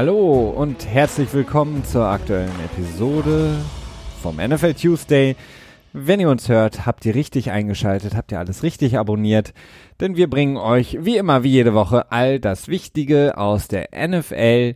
[0.00, 3.54] Hallo und herzlich willkommen zur aktuellen Episode
[4.22, 5.36] vom NFL Tuesday.
[5.92, 9.52] Wenn ihr uns hört, habt ihr richtig eingeschaltet, habt ihr alles richtig abonniert,
[10.00, 14.72] denn wir bringen euch wie immer, wie jede Woche, all das Wichtige aus der NFL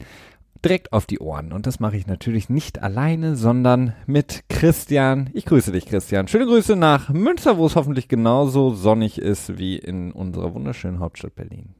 [0.62, 1.54] direkt auf die Ohren.
[1.54, 5.30] Und das mache ich natürlich nicht alleine, sondern mit Christian.
[5.32, 6.28] Ich grüße dich, Christian.
[6.28, 11.34] Schöne Grüße nach Münster, wo es hoffentlich genauso sonnig ist wie in unserer wunderschönen Hauptstadt
[11.34, 11.73] Berlin.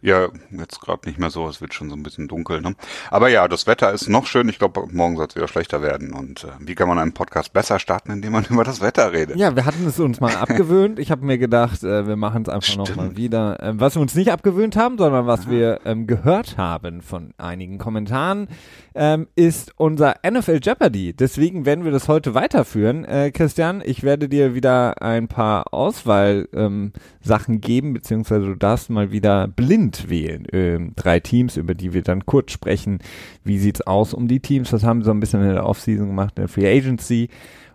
[0.00, 2.60] Ja, jetzt gerade nicht mehr so, es wird schon so ein bisschen dunkel.
[2.60, 2.74] Ne?
[3.10, 4.48] Aber ja, das Wetter ist noch schön.
[4.48, 6.12] Ich glaube, morgen soll es wieder schlechter werden.
[6.12, 9.36] Und äh, wie kann man einen Podcast besser starten, indem man über das Wetter redet?
[9.36, 10.98] Ja, wir hatten es uns mal abgewöhnt.
[10.98, 13.58] Ich habe mir gedacht, äh, wir machen es einfach nochmal wieder.
[13.60, 15.50] Ähm, was wir uns nicht abgewöhnt haben, sondern was Aha.
[15.50, 18.48] wir ähm, gehört haben von einigen Kommentaren,
[18.94, 21.14] ähm, ist unser NFL Jeopardy.
[21.14, 23.04] Deswegen werden wir das heute weiterführen.
[23.04, 29.12] Äh, Christian, ich werde dir wieder ein paar Auswahlsachen ähm, geben, beziehungsweise du darfst mal
[29.12, 30.46] wieder blind wählen.
[30.52, 32.98] Ähm, drei Teams, über die wir dann kurz sprechen.
[33.44, 34.72] Wie sieht's aus um die Teams?
[34.72, 37.28] Was haben sie so ein bisschen in der Offseason gemacht, in der Free Agency?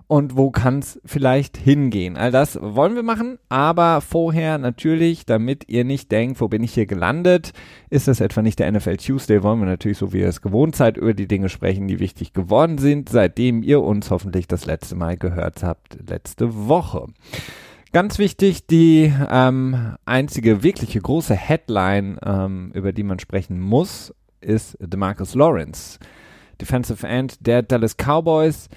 [0.08, 2.16] und wo kann es vielleicht hingehen.
[2.16, 6.74] All das wollen wir machen, aber vorher natürlich, damit ihr nicht denkt, wo bin ich
[6.74, 7.52] hier gelandet,
[7.90, 10.76] ist das etwa nicht der NFL Tuesday, wollen wir natürlich, so wie ihr es gewohnt
[10.78, 14.96] seid, über die Dinge sprechen, die wichtig geworden sind, seitdem ihr uns hoffentlich das letzte
[14.96, 17.08] Mal gehört habt, letzte Woche.
[17.94, 24.78] Ganz wichtig, die ähm, einzige wirkliche große Headline, ähm, über die man sprechen muss, ist
[24.80, 26.00] DeMarcus Lawrence,
[26.60, 28.70] Defensive End der Dallas Cowboys.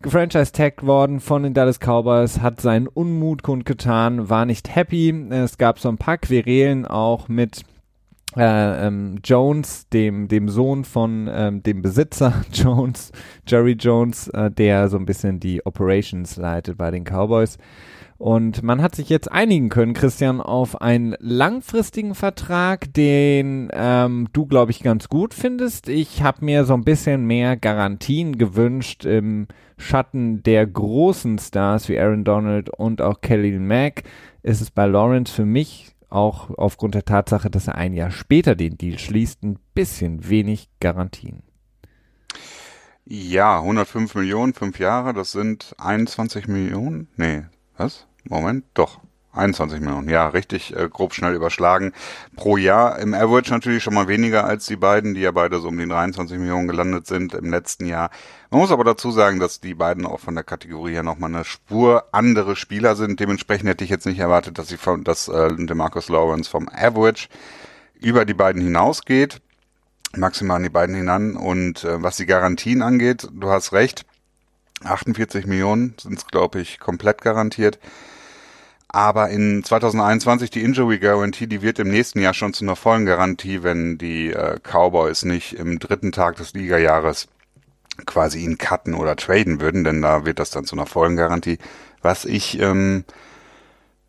[0.00, 5.10] Gefranchise-tagged worden von den Dallas Cowboys, hat seinen Unmut kundgetan, war nicht happy.
[5.30, 7.64] Es gab so ein paar Querelen auch mit
[8.36, 13.10] äh, ähm, Jones, dem, dem Sohn von ähm, dem Besitzer Jones,
[13.46, 17.58] Jerry Jones, äh, der so ein bisschen die Operations leitet bei den Cowboys.
[18.18, 24.44] Und man hat sich jetzt einigen können, Christian, auf einen langfristigen Vertrag, den ähm, du,
[24.46, 25.88] glaube ich, ganz gut findest.
[25.88, 29.46] Ich habe mir so ein bisschen mehr Garantien gewünscht im
[29.76, 34.02] Schatten der großen Stars wie Aaron Donald und auch Kelly Mack.
[34.42, 38.56] Ist es bei Lawrence für mich auch aufgrund der Tatsache, dass er ein Jahr später
[38.56, 41.44] den Deal schließt, ein bisschen wenig Garantien.
[43.04, 47.06] Ja, 105 Millionen, fünf Jahre, das sind 21 Millionen.
[47.16, 47.44] Nee,
[47.76, 48.07] was?
[48.24, 49.00] Moment, doch.
[49.38, 51.92] 21 Millionen, ja, richtig äh, grob schnell überschlagen.
[52.36, 55.68] Pro Jahr im Average natürlich schon mal weniger als die beiden, die ja beide so
[55.68, 58.10] um die 23 Millionen gelandet sind im letzten Jahr.
[58.50, 61.44] Man muss aber dazu sagen, dass die beiden auch von der Kategorie her nochmal eine
[61.44, 63.20] Spur andere Spieler sind.
[63.20, 67.28] Dementsprechend hätte ich jetzt nicht erwartet, dass sie von, dass äh, DeMarcus Lawrence vom Average
[68.00, 69.40] über die beiden hinausgeht,
[70.16, 71.36] maximal an die beiden hinan.
[71.36, 74.04] Und äh, was die Garantien angeht, du hast recht,
[74.84, 77.78] 48 Millionen sind es, glaube ich, komplett garantiert.
[78.88, 83.04] Aber in 2021 die Injury Guarantee, die wird im nächsten Jahr schon zu einer vollen
[83.04, 87.28] Garantie, wenn die äh, Cowboys nicht im dritten Tag des Ligajahres
[88.06, 91.58] quasi ihn cutten oder traden würden, denn da wird das dann zu einer vollen Garantie,
[92.00, 93.04] was ich ähm,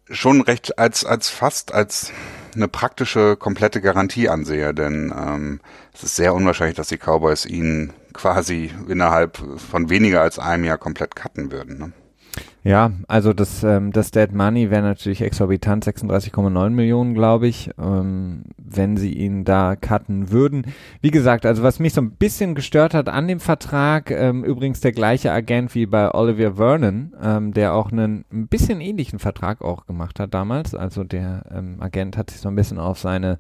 [0.10, 2.12] schon recht als als fast als
[2.56, 5.60] eine praktische komplette Garantie ansehe, denn ähm,
[5.94, 10.78] es ist sehr unwahrscheinlich, dass die Cowboys ihn quasi innerhalb von weniger als einem Jahr
[10.78, 11.78] komplett cutten würden.
[11.80, 11.92] Ne?
[12.66, 18.44] Ja, also das, ähm, das Dead Money wäre natürlich exorbitant, 36,9 Millionen, glaube ich, ähm,
[18.58, 20.66] wenn sie ihn da cutten würden.
[21.02, 24.82] Wie gesagt, also was mich so ein bisschen gestört hat an dem Vertrag, ähm, übrigens
[24.82, 29.62] der gleiche Agent wie bei Oliver Vernon, ähm, der auch einen ein bisschen ähnlichen Vertrag
[29.62, 30.76] auch gemacht hat damals.
[30.76, 33.40] Also der ähm, Agent hat sich so ein bisschen auf seine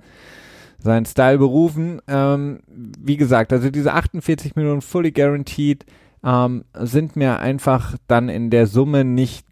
[0.79, 2.01] seinen Style berufen.
[2.07, 5.85] Ähm, wie gesagt, also diese 48 Millionen fully guaranteed
[6.23, 9.45] ähm, sind mir einfach dann in der Summe nicht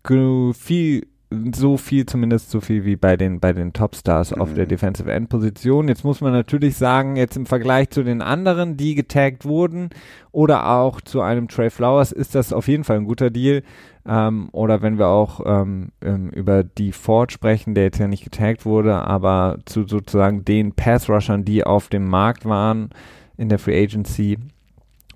[0.54, 4.42] viel so viel, zumindest so viel wie bei den, bei den Topstars mhm.
[4.42, 4.70] auf der mhm.
[4.70, 5.88] Defensive End Position.
[5.88, 9.90] Jetzt muss man natürlich sagen, jetzt im Vergleich zu den anderen, die getaggt wurden
[10.32, 13.64] oder auch zu einem Trey Flowers, ist das auf jeden Fall ein guter Deal.
[14.08, 18.24] Ähm, oder wenn wir auch ähm, ähm, über die Ford sprechen, der jetzt ja nicht
[18.24, 22.90] getaggt wurde, aber zu sozusagen den Pass-Rushern, die auf dem Markt waren
[23.36, 24.38] in der Free Agency,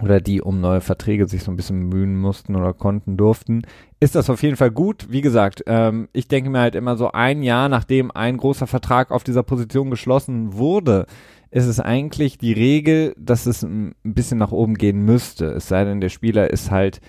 [0.02, 3.64] oder die um neue Verträge sich so ein bisschen bemühen mussten oder konnten, durften,
[4.00, 5.08] ist das auf jeden Fall gut.
[5.10, 9.12] Wie gesagt, ähm, ich denke mir halt immer so ein Jahr, nachdem ein großer Vertrag
[9.12, 11.06] auf dieser Position geschlossen wurde,
[11.52, 15.48] ist es eigentlich die Regel, dass es ein bisschen nach oben gehen müsste.
[15.48, 17.02] Es sei denn, der Spieler ist halt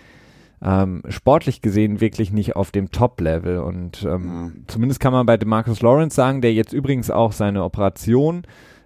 [0.61, 3.59] ähm, sportlich gesehen wirklich nicht auf dem Top-Level.
[3.59, 4.65] Und ähm, mhm.
[4.67, 8.43] zumindest kann man bei DeMarcus Lawrence sagen, der jetzt übrigens auch seine Operation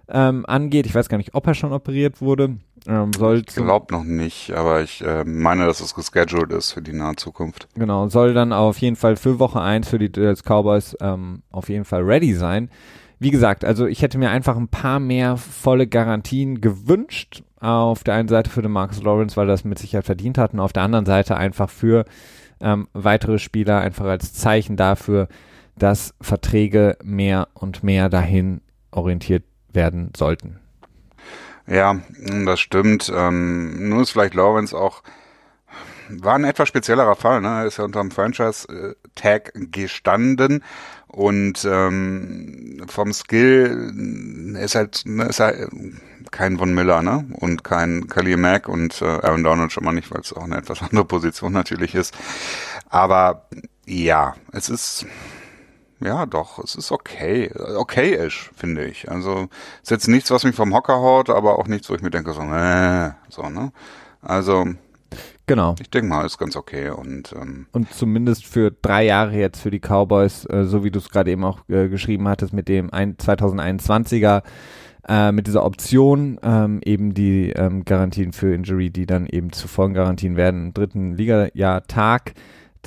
[0.09, 0.85] ähm, angeht.
[0.85, 2.57] Ich weiß gar nicht, ob er schon operiert wurde.
[2.87, 6.81] Ähm, soll ich glaube noch nicht, aber ich äh, meine, dass es gescheduled ist für
[6.81, 7.67] die nahe Zukunft.
[7.75, 11.67] Genau, soll dann auf jeden Fall für Woche 1 für die Dallas Cowboys ähm, auf
[11.67, 12.69] jeden Fall ready sein.
[13.19, 17.43] wie gesagt, also ich hätte mir einfach ein paar mehr volle Garantien gewünscht.
[17.59, 20.53] Auf der einen Seite für den Marcus Lawrence, weil er das mit Sicherheit verdient hat,
[20.53, 22.05] und auf der anderen Seite einfach für
[22.61, 25.27] ähm, weitere Spieler, einfach als Zeichen dafür,
[25.75, 28.61] dass Verträge mehr und mehr dahin
[28.91, 29.43] orientiert
[29.73, 30.59] werden sollten.
[31.67, 31.99] Ja,
[32.45, 33.11] das stimmt.
[33.13, 35.03] Ähm, nur ist vielleicht Lawrence auch
[36.09, 37.41] war ein etwas speziellerer Fall.
[37.41, 37.47] Ne?
[37.47, 40.63] Er ist ja unter dem Franchise-Tag gestanden
[41.07, 45.69] und ähm, vom Skill ist halt, ne, ist halt
[46.31, 47.25] kein Von Miller ne?
[47.33, 50.57] und kein Khalil Mack und äh, Aaron Donald schon mal nicht, weil es auch eine
[50.57, 52.15] etwas andere Position natürlich ist.
[52.89, 53.47] Aber
[53.85, 55.05] ja, es ist
[55.99, 57.51] ja, doch, es ist okay.
[57.55, 59.09] Okay-ish, finde ich.
[59.09, 59.47] Also,
[59.81, 62.33] ist jetzt nichts, was mich vom Hocker haut, aber auch nichts, wo ich mir denke,
[62.33, 63.71] so, äh, so, ne?
[64.21, 64.65] Also,
[65.45, 65.75] Genau.
[65.79, 69.71] Ich denke mal, ist ganz okay und ähm, und zumindest für drei Jahre jetzt für
[69.71, 72.91] die Cowboys, äh, so wie du es gerade eben auch äh, geschrieben hattest mit dem
[72.93, 74.43] ein 2021er
[75.07, 79.69] äh, mit dieser Option ähm, eben die ähm, Garantien für Injury, die dann eben zu
[79.69, 82.33] vollen Garantien werden im dritten Liga-Jahr Tag.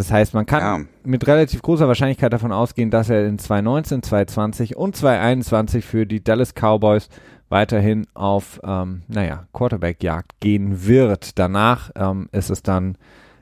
[0.01, 0.89] Das heißt, man kann ja.
[1.05, 6.25] mit relativ großer Wahrscheinlichkeit davon ausgehen, dass er in 2019, 2020 und 2021 für die
[6.25, 7.11] Dallas Cowboys
[7.51, 11.39] weiterhin auf, ähm, naja, Quarterback-Jagd gehen wird.
[11.39, 12.97] Danach ähm, ist es dann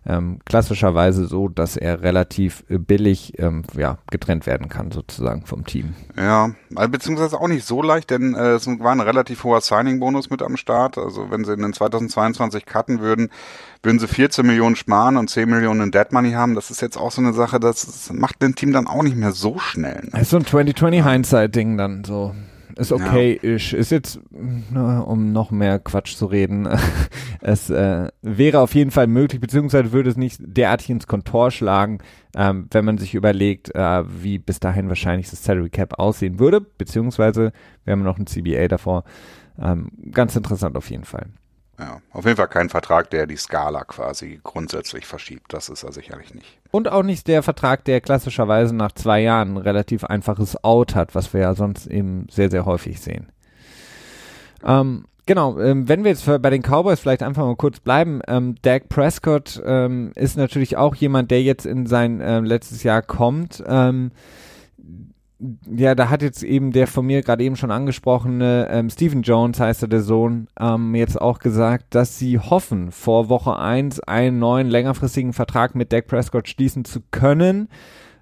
[0.08, 5.66] ähm, klassischerweise so, dass er relativ äh, billig ähm, ja, getrennt werden kann, sozusagen vom
[5.66, 5.94] Team.
[6.16, 10.30] Ja, also beziehungsweise auch nicht so leicht, denn äh, es war ein relativ hoher Signing-Bonus
[10.30, 10.96] mit am Start.
[10.96, 13.28] Also wenn sie in den 2022 cutten würden,
[13.82, 16.54] würden sie 14 Millionen sparen und 10 Millionen in Dead Money haben.
[16.54, 19.16] Das ist jetzt auch so eine Sache, das, das macht den Team dann auch nicht
[19.16, 20.00] mehr so schnell.
[20.04, 20.10] Ne?
[20.12, 22.34] Das ist so ein 2020 Hindsight-Ding dann so
[22.78, 23.72] ist okay-ish.
[23.72, 26.68] Ist jetzt, um noch mehr Quatsch zu reden,
[27.40, 31.98] es äh, wäre auf jeden Fall möglich, beziehungsweise würde es nicht derartig ins Kontor schlagen,
[32.36, 36.60] ähm, wenn man sich überlegt, äh, wie bis dahin wahrscheinlich das Salary Cap aussehen würde,
[36.60, 37.52] beziehungsweise
[37.84, 39.04] wir haben noch ein CBA davor.
[39.60, 41.26] Ähm, ganz interessant auf jeden Fall.
[41.78, 45.52] Ja, auf jeden Fall kein Vertrag, der die Skala quasi grundsätzlich verschiebt.
[45.52, 46.58] Das ist er sicherlich nicht.
[46.72, 51.14] Und auch nicht der Vertrag, der klassischerweise nach zwei Jahren ein relativ einfaches Out hat,
[51.14, 53.30] was wir ja sonst eben sehr, sehr häufig sehen.
[54.64, 58.56] Ähm, genau, ähm, wenn wir jetzt bei den Cowboys vielleicht einfach mal kurz bleiben, ähm,
[58.62, 63.62] Dak Prescott ähm, ist natürlich auch jemand, der jetzt in sein äh, letztes Jahr kommt.
[65.70, 69.60] Ja, da hat jetzt eben der von mir gerade eben schon angesprochene ähm, Stephen Jones,
[69.60, 74.40] heißt er der Sohn, ähm, jetzt auch gesagt, dass sie hoffen, vor Woche 1 einen
[74.40, 77.68] neuen längerfristigen Vertrag mit Dak Prescott schließen zu können.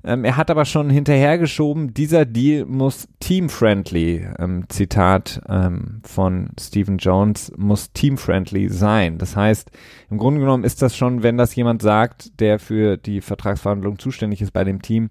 [0.06, 6.98] Ähm, er hat aber schon hinterhergeschoben, dieser Deal muss team-friendly, ähm, Zitat ähm, von Stephen
[6.98, 9.18] Jones, muss team-friendly sein.
[9.18, 9.70] Das heißt,
[10.08, 14.40] im Grunde genommen ist das schon, wenn das jemand sagt, der für die Vertragsverhandlung zuständig
[14.42, 15.10] ist bei dem Team,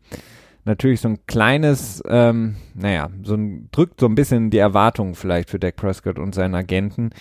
[0.66, 5.50] natürlich so ein kleines, ähm, naja, so ein, drückt so ein bisschen die Erwartungen vielleicht
[5.50, 7.12] für Dak Prescott und seinen Agenten,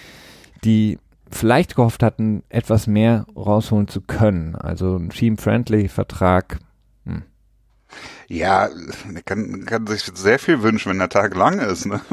[0.64, 0.99] die
[1.31, 4.55] vielleicht gehofft hatten, etwas mehr rausholen zu können.
[4.55, 6.58] Also ein Team-Friendly-Vertrag
[8.29, 8.69] ja,
[9.25, 11.86] kann, kann sich sehr viel wünschen, wenn der Tag lang ist.
[11.86, 12.01] Ne?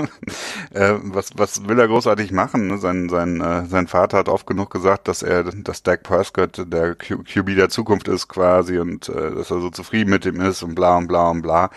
[0.73, 2.67] Äh, was, was will er großartig machen?
[2.67, 2.77] Ne?
[2.77, 6.95] Sein, sein, äh, sein Vater hat oft genug gesagt, dass er, dass Dak Prescott der
[6.95, 10.63] Q QB der Zukunft ist quasi und äh, dass er so zufrieden mit ihm ist
[10.63, 11.69] und bla und bla und bla.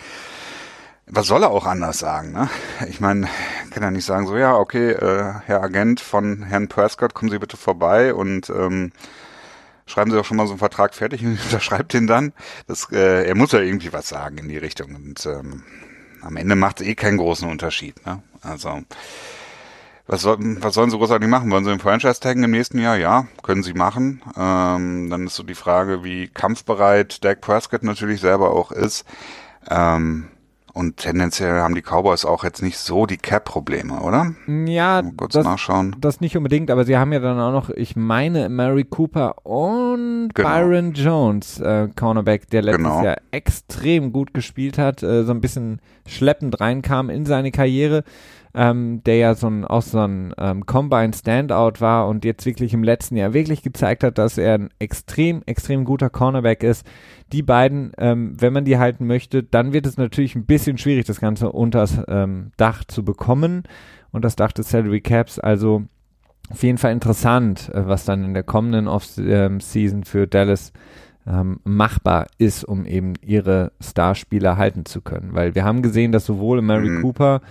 [1.07, 2.31] Was soll er auch anders sagen?
[2.31, 2.49] Ne?
[2.87, 3.27] Ich meine,
[3.71, 7.39] kann er nicht sagen so, ja, okay, äh, Herr Agent von Herrn Prescott, kommen Sie
[7.39, 8.91] bitte vorbei und ähm,
[9.85, 12.33] schreiben Sie doch schon mal so einen Vertrag fertig und unterschreibt den dann.
[12.67, 14.95] Das, äh, er muss ja irgendwie was sagen in die Richtung.
[14.95, 15.63] Und ähm,
[16.21, 18.05] am Ende macht es eh keinen großen Unterschied.
[18.05, 18.21] Ne?
[18.41, 18.81] Also
[20.07, 21.49] was, soll, was sollen sie großartig machen?
[21.51, 22.95] Wollen sie im Franchise taggen im nächsten Jahr?
[22.97, 24.21] Ja, können sie machen.
[24.37, 29.05] Ähm, dann ist so die Frage, wie kampfbereit Dak Prescott natürlich selber auch ist.
[29.69, 30.27] Ähm,
[30.75, 34.35] und tendenziell haben die Cowboys auch jetzt nicht so die Cap-Probleme, oder?
[34.67, 35.95] Ja, kurz das, nachschauen.
[36.01, 40.31] das nicht unbedingt, aber sie haben ja dann auch noch, ich meine, Mary Cooper und
[40.33, 40.49] genau.
[40.49, 43.03] Byron Jones, äh, Cornerback, der letztes genau.
[43.03, 48.03] Jahr extrem gut gespielt hat, äh, so ein bisschen schleppend reinkam in seine Karriere
[48.55, 52.73] ähm, der ja so ein, auch so ein ähm, Combine Standout war und jetzt wirklich
[52.73, 56.87] im letzten Jahr wirklich gezeigt hat, dass er ein extrem, extrem guter Cornerback ist.
[57.33, 61.05] Die beiden, ähm, wenn man die halten möchte, dann wird es natürlich ein bisschen schwierig,
[61.05, 63.63] das Ganze unters ähm, Dach zu bekommen
[64.11, 65.37] und das Dach des Salary Caps.
[65.37, 65.83] Also
[66.49, 70.71] auf jeden Fall interessant, äh, was dann in der kommenden Off-Season für Dallas
[71.27, 75.33] ähm, machbar ist, um eben ihre Starspieler halten zu können.
[75.33, 77.01] Weil wir haben gesehen, dass sowohl Mary mhm.
[77.01, 77.41] Cooper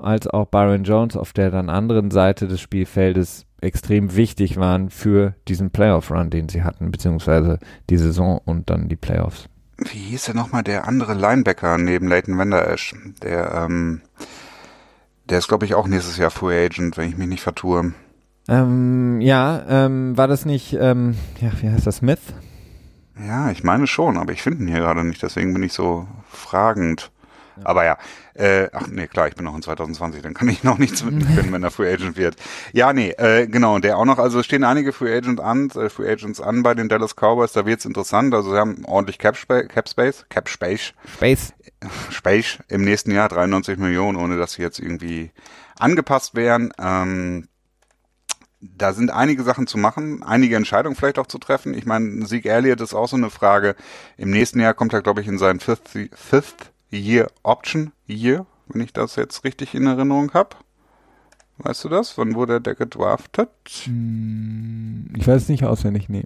[0.00, 5.34] als auch Byron Jones auf der dann anderen Seite des Spielfeldes extrem wichtig waren für
[5.48, 7.58] diesen Playoff-Run, den sie hatten, beziehungsweise
[7.90, 9.48] die Saison und dann die Playoffs.
[9.78, 12.94] Wie hieß der nochmal der andere Linebacker neben Leighton Vander Esch?
[13.22, 14.00] Der, ähm,
[15.28, 17.94] Der ist, glaube ich, auch nächstes Jahr Free Agent, wenn ich mich nicht vertue.
[18.48, 22.20] Ähm, ja, ähm, war das nicht, ähm, ja, wie heißt das, Smith?
[23.26, 26.08] Ja, ich meine schon, aber ich finde ihn hier gerade nicht, deswegen bin ich so
[26.28, 27.10] fragend.
[27.62, 27.98] Aber ja,
[28.40, 31.52] äh, ach nee, klar, ich bin noch in 2020, dann kann ich noch nichts mitfinden,
[31.52, 32.36] wenn er Free Agent wird.
[32.72, 36.10] Ja, nee, äh, genau, der auch noch, also stehen einige Free Agent an, äh, Free
[36.10, 39.62] Agents an bei den Dallas Cowboys, da wird's interessant, also sie haben ordentlich Cap, Spa
[39.64, 40.94] Cap Space, Cap Space.
[41.06, 41.52] Space.
[42.10, 45.30] Space im nächsten Jahr 93 Millionen, ohne dass sie jetzt irgendwie
[45.78, 46.72] angepasst wären.
[46.78, 47.48] Ähm,
[48.60, 51.72] da sind einige Sachen zu machen, einige Entscheidungen vielleicht auch zu treffen.
[51.74, 53.74] Ich meine, Sieg Elliott ist auch so eine Frage.
[54.18, 58.82] Im nächsten Jahr kommt er, glaube ich, in seinen Fifth, Fifth Year Option Year, wenn
[58.82, 60.56] ich das jetzt richtig in Erinnerung habe.
[61.58, 62.16] Weißt du das?
[62.16, 63.50] Wann wurde der gedraftet?
[63.84, 66.24] Hm, ich weiß es nicht auswendig, nee.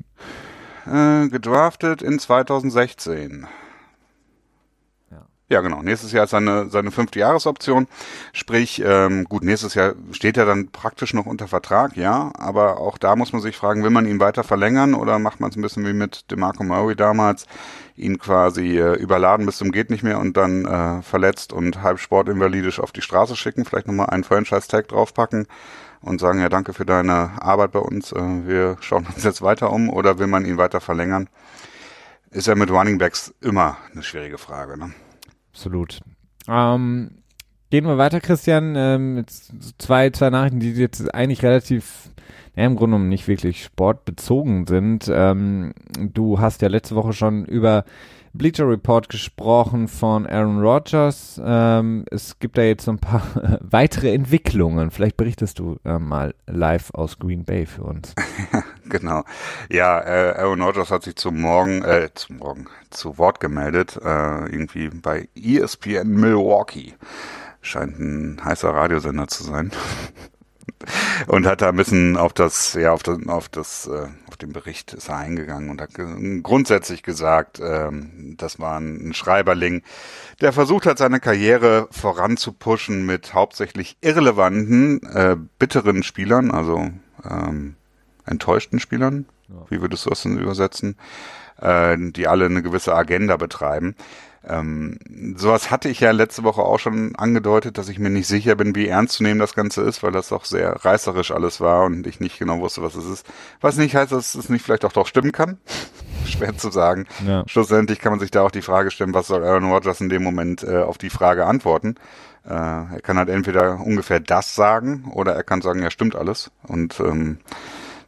[0.87, 3.47] Äh, gedraftet in 2016.
[5.51, 5.83] Ja, genau.
[5.83, 7.87] Nächstes Jahr ist seine, seine fünfte Jahresoption.
[8.33, 12.33] Sprich, ähm, gut, nächstes Jahr steht er dann praktisch noch unter Vertrag, ja.
[12.39, 15.51] Aber auch da muss man sich fragen, will man ihn weiter verlängern oder macht man
[15.51, 17.45] es ein bisschen wie mit DeMarco Murray damals,
[17.95, 21.99] ihn quasi äh, überladen bis zum geht nicht mehr und dann äh, verletzt und halb
[21.99, 25.47] sportinvalidisch auf die Straße schicken, vielleicht nochmal einen Franchise-Tag draufpacken
[26.01, 29.71] und sagen, ja, danke für deine Arbeit bei uns, äh, wir schauen uns jetzt weiter
[29.71, 31.29] um oder will man ihn weiter verlängern?
[32.31, 34.95] Ist ja mit Running Backs immer eine schwierige Frage, ne?
[35.55, 36.01] Absolut.
[36.49, 37.13] Ähm,
[37.71, 38.75] gehen wir weiter, Christian.
[38.77, 39.25] Ähm,
[39.79, 42.11] zwei, zwei Nachrichten, die jetzt eigentlich relativ,
[42.57, 45.09] ja, im Grunde genommen nicht wirklich sportbezogen sind.
[45.09, 47.85] Ähm, du hast ja letzte Woche schon über
[48.37, 51.41] Bleacher Report gesprochen von Aaron Rodgers.
[51.43, 53.23] Ähm, es gibt da jetzt so ein paar
[53.61, 54.91] weitere Entwicklungen.
[54.91, 58.13] Vielleicht berichtest du äh, mal live aus Green Bay für uns.
[58.89, 59.23] genau.
[59.71, 64.47] Ja, äh, Aaron Rodgers hat sich zum Morgen, äh, zum Morgen, zu Wort gemeldet, äh,
[64.51, 66.95] irgendwie bei ESPN Milwaukee.
[67.61, 69.71] Scheint ein heißer Radiosender zu sein.
[71.27, 74.53] und hat da ein bisschen auf das, ja, auf das, auf das, äh, auf den
[74.53, 75.91] Bericht ist er eingegangen und hat
[76.43, 79.83] grundsätzlich gesagt, ähm, das war ein Schreiberling,
[80.41, 86.91] der versucht hat, seine Karriere voranzupushen mit hauptsächlich irrelevanten, äh, bitteren Spielern, also
[87.29, 87.77] ähm,
[88.27, 89.27] enttäuschten Spielern.
[89.49, 89.67] Ja.
[89.69, 90.97] Wie würdest du das denn übersetzen?
[91.61, 93.95] Äh, die alle eine gewisse Agenda betreiben.
[94.47, 94.99] Ähm,
[95.37, 98.75] sowas hatte ich ja letzte Woche auch schon angedeutet, dass ich mir nicht sicher bin,
[98.75, 102.07] wie ernst zu nehmen das Ganze ist, weil das doch sehr reißerisch alles war und
[102.07, 103.27] ich nicht genau wusste, was es ist.
[103.61, 105.59] Was nicht heißt, dass es nicht vielleicht auch doch stimmen kann.
[106.27, 107.07] Schwer zu sagen.
[107.27, 107.45] Ja.
[107.47, 110.23] Schlussendlich kann man sich da auch die Frage stellen, was soll Aaron Rodgers in dem
[110.23, 111.97] Moment äh, auf die Frage antworten.
[112.45, 116.51] Äh, er kann halt entweder ungefähr das sagen oder er kann sagen, ja, stimmt alles.
[116.67, 117.39] Und ähm,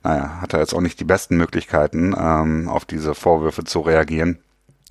[0.03, 4.39] naja, hat er jetzt auch nicht die besten Möglichkeiten, ähm, auf diese Vorwürfe zu reagieren.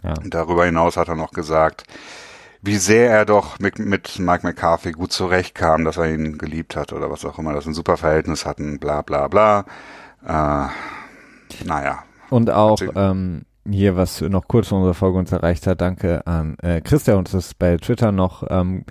[0.05, 0.13] Ja.
[0.23, 1.83] Darüber hinaus hat er noch gesagt,
[2.61, 6.93] wie sehr er doch mit, mit Mike McCarthy gut zurechtkam, dass er ihn geliebt hat
[6.93, 9.65] oder was auch immer, dass sie ein super Verhältnis hatten, bla bla bla.
[10.23, 10.67] Äh,
[11.65, 12.03] naja.
[12.29, 16.57] Und auch ähm, hier, was noch kurz vor unserer Folge uns erreicht hat, danke an
[16.61, 18.85] äh, Chris, der uns das bei Twitter noch ähm,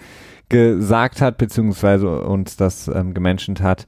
[0.48, 3.86] gesagt hat, beziehungsweise uns das ähm, gemenschent hat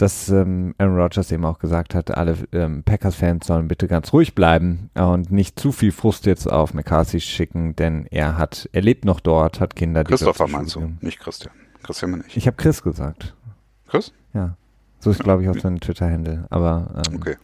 [0.00, 4.34] dass ähm, Aaron Rodgers eben auch gesagt hat, alle ähm, Packers-Fans sollen bitte ganz ruhig
[4.34, 9.04] bleiben und nicht zu viel Frust jetzt auf McCarthy schicken, denn er hat, er lebt
[9.04, 10.04] noch dort, hat Kinder.
[10.04, 11.52] Christopher meinst du, nicht Christian.
[11.82, 12.36] Christian bin ich.
[12.36, 13.34] Ich habe Chris gesagt.
[13.88, 14.12] Chris?
[14.32, 14.56] Ja.
[15.00, 16.46] So ist, glaube ich, auch sein Twitter-Handle.
[16.50, 17.36] Aber ähm, okay.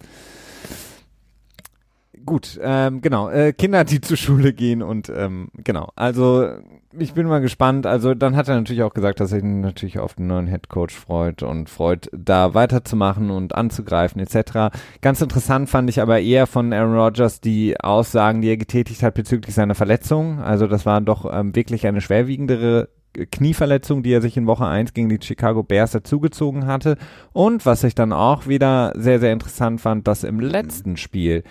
[2.24, 3.28] Gut, ähm, genau.
[3.28, 5.92] Äh, Kinder, die zur Schule gehen und ähm, genau.
[5.94, 6.48] Also
[6.98, 7.86] ich bin mal gespannt.
[7.86, 10.68] Also dann hat er natürlich auch gesagt, dass er sich natürlich auf den neuen Head
[10.68, 14.76] Coach freut und freut, da weiterzumachen und anzugreifen etc.
[15.00, 19.14] Ganz interessant fand ich aber eher von Aaron Rodgers die Aussagen, die er getätigt hat
[19.14, 20.40] bezüglich seiner Verletzung.
[20.40, 22.88] Also das war doch ähm, wirklich eine schwerwiegendere
[23.30, 26.96] Knieverletzung, die er sich in Woche 1 gegen die Chicago Bears dazugezogen hatte.
[27.32, 31.42] Und was ich dann auch wieder sehr, sehr interessant fand, dass im letzten Spiel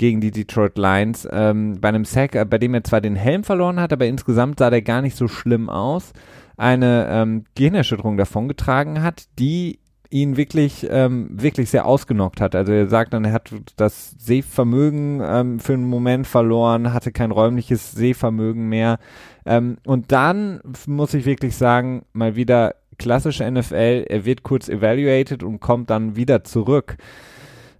[0.00, 3.44] gegen die Detroit Lions ähm, bei einem Sack, äh, bei dem er zwar den Helm
[3.44, 6.14] verloren hat, aber insgesamt sah der gar nicht so schlimm aus,
[6.56, 9.78] eine ähm, Gehirnerschütterung davongetragen hat, die
[10.08, 12.54] ihn wirklich, ähm, wirklich sehr ausgenockt hat.
[12.54, 17.30] Also er sagt dann, er hat das Sehvermögen ähm, für einen Moment verloren, hatte kein
[17.30, 18.98] räumliches Sehvermögen mehr.
[19.44, 25.42] Ähm, und dann muss ich wirklich sagen, mal wieder klassische NFL, er wird kurz evaluated
[25.42, 26.96] und kommt dann wieder zurück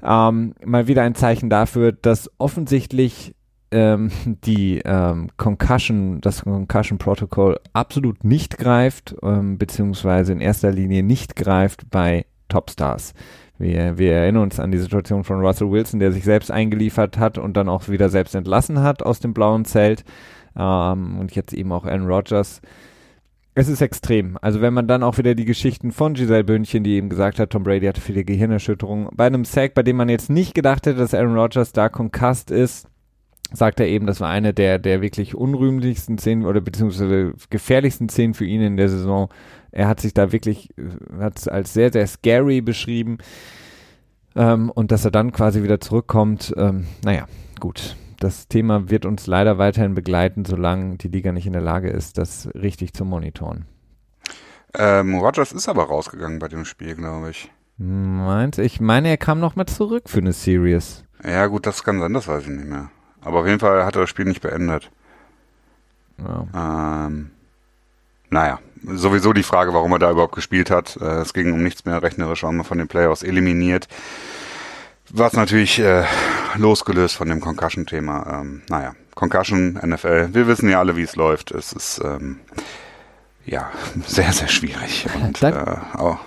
[0.03, 3.35] ähm, mal wieder ein Zeichen dafür, dass offensichtlich
[3.71, 4.11] ähm,
[4.45, 11.37] die ähm, Concussion, das Concussion Protocol absolut nicht greift, ähm, beziehungsweise in erster Linie nicht
[11.37, 13.15] greift bei Topstars.
[13.59, 17.37] Wir, wir erinnern uns an die Situation von Russell Wilson, der sich selbst eingeliefert hat
[17.37, 20.05] und dann auch wieder selbst entlassen hat aus dem blauen Zelt.
[20.57, 22.63] Ähm, und jetzt eben auch Aaron Rodgers.
[23.55, 24.39] Es ist extrem.
[24.41, 27.51] Also wenn man dann auch wieder die Geschichten von Giselle Bündchen, die eben gesagt hat,
[27.51, 30.99] Tom Brady hatte viele Gehirnerschütterungen, bei einem Sack, bei dem man jetzt nicht gedacht hätte,
[30.99, 32.87] dass Aaron Rodgers da konkast ist,
[33.53, 38.35] sagt er eben, das war eine der, der wirklich unrühmlichsten Szenen oder beziehungsweise gefährlichsten Szenen
[38.35, 39.29] für ihn in der Saison.
[39.73, 40.69] Er hat sich da wirklich,
[41.19, 43.19] hat als sehr, sehr scary beschrieben.
[44.37, 47.27] Ähm, und dass er dann quasi wieder zurückkommt, ähm, naja,
[47.59, 47.97] gut.
[48.21, 52.19] Das Thema wird uns leider weiterhin begleiten, solange die Liga nicht in der Lage ist,
[52.19, 53.65] das richtig zu monitoren.
[54.75, 57.51] Ähm, Rogers ist aber rausgegangen bei dem Spiel, glaube ich.
[57.79, 58.59] Meint?
[58.59, 61.03] Ich meine, er kam noch mal zurück für eine Series.
[61.25, 62.91] Ja, gut, das kann sein, das weiß ich nicht mehr.
[63.23, 64.91] Aber auf jeden Fall hat er das Spiel nicht beendet.
[66.19, 67.07] Ja.
[67.07, 67.31] Ähm,
[68.29, 70.99] naja, sowieso die Frage, warum er da überhaupt gespielt hat.
[71.01, 73.89] Äh, es ging um nichts mehr rechnerisch, waren wir von den Playoffs eliminiert.
[75.13, 76.05] Was natürlich äh,
[76.57, 78.41] losgelöst von dem Concussion-Thema.
[78.41, 81.51] Ähm, naja, Concussion, NFL, wir wissen ja alle, wie es läuft.
[81.51, 82.39] Es ist ähm,
[83.45, 83.71] ja
[84.07, 85.53] sehr, sehr schwierig und äh,
[85.95, 86.19] auch,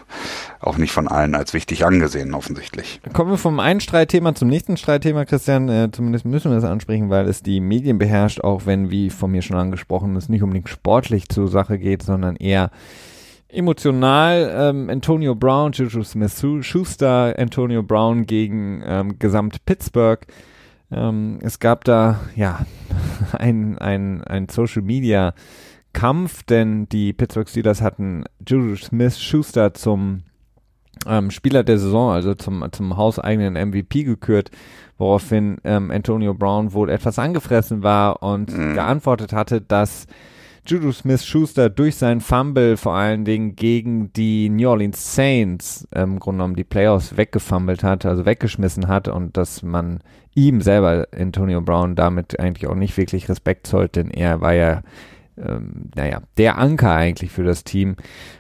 [0.59, 2.99] auch nicht von allen als wichtig angesehen, offensichtlich.
[3.13, 5.69] Kommen wir vom einen Streitthema zum nächsten Streitthema, Christian.
[5.69, 9.31] Äh, zumindest müssen wir das ansprechen, weil es die Medien beherrscht, auch wenn, wie von
[9.31, 12.69] mir schon angesprochen, es nicht unbedingt sportlich zur Sache geht, sondern eher
[13.53, 14.51] emotional.
[14.53, 20.25] Ähm, Antonio Brown, Juju Smith-Schuster, Antonio Brown gegen ähm, Gesamt Pittsburgh.
[20.91, 22.65] Ähm, es gab da ja
[23.33, 25.33] ein, ein, ein Social Media
[25.93, 30.23] Kampf, denn die Pittsburgh Steelers hatten Juju Smith-Schuster zum
[31.07, 34.51] ähm, Spieler der Saison, also zum, zum hauseigenen MVP gekürt,
[34.97, 38.73] woraufhin ähm, Antonio Brown wohl etwas angefressen war und mhm.
[38.73, 40.07] geantwortet hatte, dass
[40.65, 46.19] Juju Smith-Schuster durch seinen Fumble vor allen Dingen gegen die New Orleans Saints ähm, im
[46.19, 49.99] Grunde genommen die Playoffs weggefummelt hat, also weggeschmissen hat und dass man
[50.35, 54.83] ihm selber, Antonio Brown, damit eigentlich auch nicht wirklich Respekt zollt, denn er war ja
[55.37, 57.95] ähm, naja, der Anker eigentlich für das Team.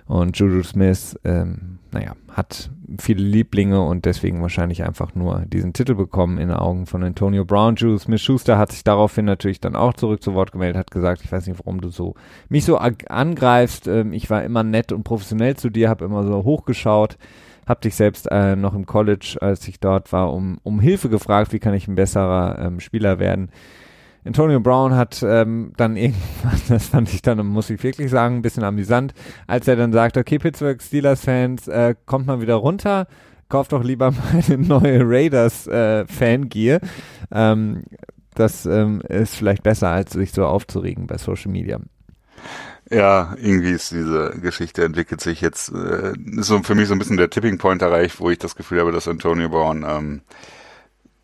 [0.05, 5.95] Und Juju Smith, ähm, naja, hat viele Lieblinge und deswegen wahrscheinlich einfach nur diesen Titel
[5.95, 7.75] bekommen in den Augen von Antonio Brown.
[7.75, 11.21] Juju Smith Schuster hat sich daraufhin natürlich dann auch zurück zu Wort gemeldet, hat gesagt,
[11.23, 12.15] ich weiß nicht, warum du so
[12.49, 13.87] mich so angreifst.
[13.87, 17.17] Ähm, ich war immer nett und professionell zu dir, habe immer so hochgeschaut
[17.65, 21.53] hab dich selbst äh, noch im College, als ich dort war, um, um Hilfe gefragt,
[21.53, 23.49] wie kann ich ein besserer ähm, Spieler werden.
[24.25, 28.41] Antonio Brown hat ähm, dann irgendwann, das fand ich dann, muss ich wirklich sagen, ein
[28.41, 29.13] bisschen amüsant,
[29.47, 33.07] als er dann sagt, okay, Pittsburgh Steelers-Fans, äh, kommt mal wieder runter,
[33.49, 36.79] kauft doch lieber mal eine neue Raiders-Fangear.
[36.81, 36.87] Äh,
[37.31, 37.83] ähm,
[38.35, 41.79] das ähm, ist vielleicht besser, als sich so aufzuregen bei Social Media.
[42.89, 46.99] Ja, irgendwie ist diese Geschichte entwickelt sich jetzt, äh, ist so für mich so ein
[46.99, 50.21] bisschen der Tipping Point erreicht, wo ich das Gefühl habe, dass Antonio Brown ähm,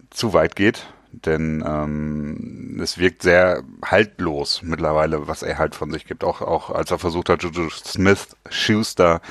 [0.09, 6.05] zu weit geht denn ähm, es wirkt sehr haltlos mittlerweile, was er halt von sich
[6.05, 6.23] gibt.
[6.23, 9.21] Auch, auch als er versucht hat, Juju Smith Schuster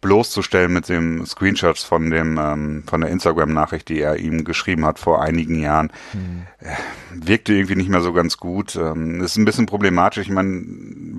[0.00, 4.98] bloßzustellen mit dem Screenshots von dem ähm, von der Instagram-Nachricht, die er ihm geschrieben hat
[4.98, 6.46] vor einigen Jahren, mhm.
[7.12, 8.76] wirkte irgendwie nicht mehr so ganz gut.
[8.76, 10.26] Ähm, ist ein bisschen problematisch.
[10.26, 10.64] Ich meine,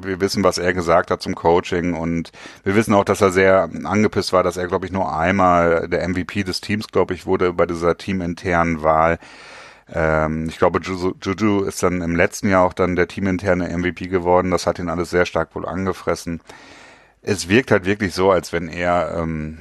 [0.04, 2.32] wir wissen, was er gesagt hat zum Coaching und
[2.63, 6.08] wir wissen auch, dass er sehr angepisst war, dass er, glaube ich, nur einmal der
[6.08, 9.19] MVP des Teams, glaube ich, wurde bei dieser teaminternen Wahl.
[9.93, 14.51] Ähm, ich glaube, Juju, ist dann im letzten Jahr auch dann der teaminterne MVP geworden.
[14.51, 16.41] Das hat ihn alles sehr stark wohl angefressen.
[17.21, 19.58] Es wirkt halt wirklich so, als wenn er, ähm,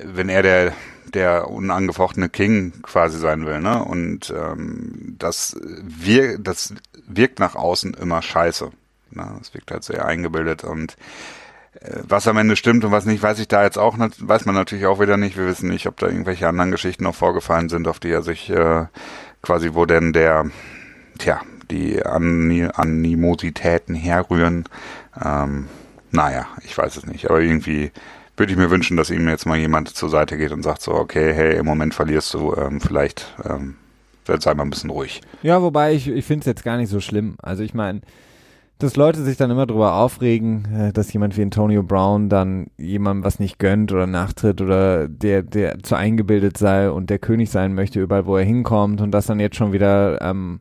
[0.00, 0.72] wenn er der,
[1.12, 3.82] der unangefochtene King quasi sein will, ne?
[3.84, 6.74] Und ähm, das, wir, das
[7.06, 8.70] wirkt nach außen immer scheiße.
[9.10, 9.36] Ne?
[9.38, 10.96] Das wirkt halt sehr eingebildet und
[11.80, 14.86] was am Ende stimmt und was nicht, weiß ich da jetzt auch weiß man natürlich
[14.86, 15.36] auch wieder nicht.
[15.36, 18.50] Wir wissen nicht, ob da irgendwelche anderen Geschichten noch vorgefallen sind, auf die er sich
[18.50, 18.86] äh,
[19.42, 20.46] quasi, wo denn der,
[21.18, 24.64] tja, die An Animositäten herrühren.
[25.22, 25.68] Ähm,
[26.10, 27.92] naja, ich weiß es nicht, aber irgendwie
[28.36, 30.92] würde ich mir wünschen, dass ihm jetzt mal jemand zur Seite geht und sagt so,
[30.92, 33.76] okay, hey, im Moment verlierst du, ähm, vielleicht ähm,
[34.26, 35.20] sei mal ein bisschen ruhig.
[35.42, 37.36] Ja, wobei ich, ich finde es jetzt gar nicht so schlimm.
[37.42, 38.00] Also ich meine,
[38.78, 43.24] dass Leute sich dann immer darüber aufregen, äh, dass jemand wie Antonio Brown dann jemandem
[43.24, 47.74] was nicht gönnt oder nachtritt oder der, der zu eingebildet sei und der König sein
[47.74, 50.60] möchte, überall wo er hinkommt und dass dann jetzt schon wieder ähm,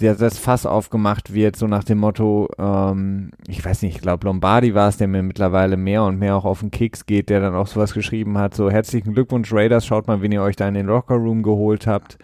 [0.00, 4.26] der, das Fass aufgemacht wird, so nach dem Motto, ähm, ich weiß nicht, ich glaube
[4.26, 7.40] Lombardi war es, der mir mittlerweile mehr und mehr auch auf den Keks geht, der
[7.40, 10.68] dann auch sowas geschrieben hat, so herzlichen Glückwunsch Raiders, schaut mal, wen ihr euch da
[10.68, 12.18] in den Locker Room geholt habt.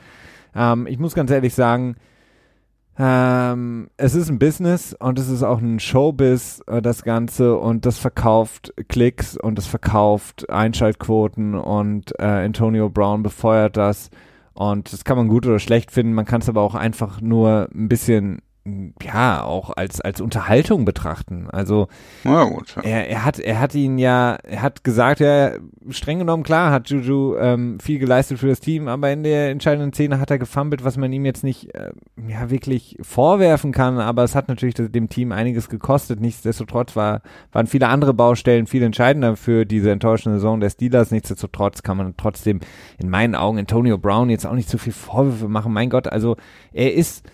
[0.55, 1.97] Ähm, ich muss ganz ehrlich sagen,
[3.01, 7.87] ähm, es ist ein Business und es ist auch ein Showbiz, äh, das Ganze, und
[7.87, 11.55] das verkauft Klicks und das verkauft Einschaltquoten.
[11.55, 14.11] Und äh, Antonio Brown befeuert das.
[14.53, 17.69] Und das kann man gut oder schlecht finden, man kann es aber auch einfach nur
[17.73, 18.43] ein bisschen
[19.03, 21.49] ja auch als als Unterhaltung betrachten.
[21.51, 21.89] Also
[22.25, 22.83] ja, gut, ja.
[22.83, 25.53] er, er hat er hat ihn ja er hat gesagt ja
[25.91, 29.93] streng genommen klar hat Juju ähm, viel geleistet für das Team, aber in der entscheidenden
[29.93, 31.91] Szene hat er gefummelt, was man ihm jetzt nicht äh,
[32.29, 36.21] ja wirklich vorwerfen kann, aber es hat natürlich dem Team einiges gekostet.
[36.21, 41.11] Nichtsdestotrotz war waren viele andere Baustellen viel entscheidender für diese enttäuschende Saison der Steelers.
[41.11, 42.61] Nichtsdestotrotz kann man trotzdem
[42.99, 45.73] in meinen Augen Antonio Brown jetzt auch nicht zu viel Vorwürfe machen.
[45.73, 46.37] Mein Gott, also
[46.73, 47.25] er ist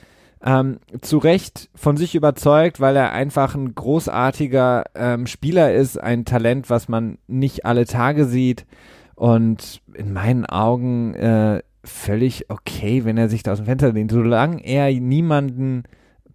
[0.45, 6.27] ähm, zu Recht von sich überzeugt, weil er einfach ein großartiger ähm, Spieler ist, ein
[6.27, 8.67] Talent, was man nicht alle Tage sieht
[9.15, 14.11] und in meinen Augen äh, völlig okay, wenn er sich da aus dem Fenster lehnt,
[14.11, 15.85] solange er niemanden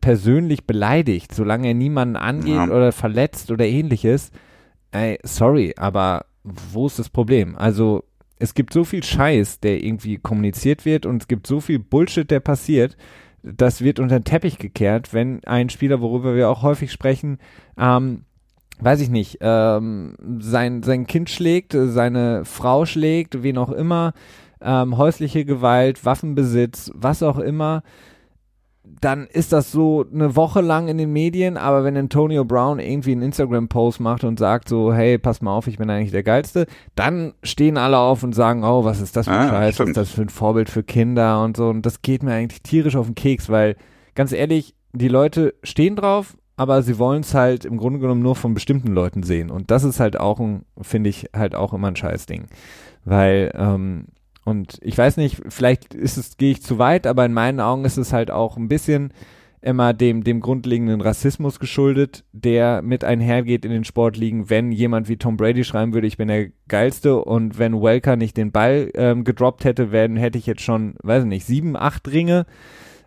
[0.02, 2.66] persönlich beleidigt, solange er niemanden angeht ja.
[2.66, 4.32] oder verletzt oder ähnliches,
[4.92, 7.56] ey, sorry, aber wo ist das Problem?
[7.58, 8.04] Also
[8.40, 12.30] es gibt so viel Scheiß, der irgendwie kommuniziert wird und es gibt so viel Bullshit,
[12.32, 12.96] der passiert,
[13.44, 17.40] das wird unter den Teppich gekehrt, wenn ein Spieler, worüber wir auch häufig sprechen,
[17.78, 18.26] ähm,
[18.80, 24.14] weiß ich nicht, ähm, sein, sein Kind schlägt, seine Frau schlägt, wen auch immer,
[24.62, 27.84] ähm, häusliche Gewalt, Waffenbesitz, was auch immer,
[29.02, 33.12] dann ist das so eine Woche lang in den Medien, aber wenn Antonio Brown irgendwie
[33.12, 36.66] einen Instagram-Post macht und sagt so, hey, pass mal auf, ich bin eigentlich der Geilste,
[36.96, 39.88] dann stehen alle auf und sagen, oh, was ist das für ein ah, Scheiß, was
[39.90, 41.70] ist das für ein Vorbild für Kinder und so.
[41.70, 43.76] Und das geht mir eigentlich tierisch auf den Keks, weil
[44.16, 48.36] ganz ehrlich, die Leute stehen drauf, aber sie wollen es halt im Grunde genommen nur
[48.36, 49.50] von bestimmten Leuten sehen.
[49.50, 52.48] Und das ist halt auch ein, finde ich, halt auch immer ein Scheißding.
[53.06, 54.08] Weil ähm,
[54.46, 57.86] und ich weiß nicht, vielleicht ist es, gehe ich zu weit, aber in meinen Augen
[57.86, 59.14] ist es halt auch ein bisschen
[59.62, 65.18] immer dem, dem grundlegenden Rassismus geschuldet, der mit einhergeht in den Sportligen, wenn jemand wie
[65.18, 69.26] Tom Brady schreiben würde, ich bin der Geilste und wenn Welker nicht den Ball ähm,
[69.26, 72.46] gedroppt hätte, werden, hätte ich jetzt schon, weiß ich nicht, sieben, acht Ringe.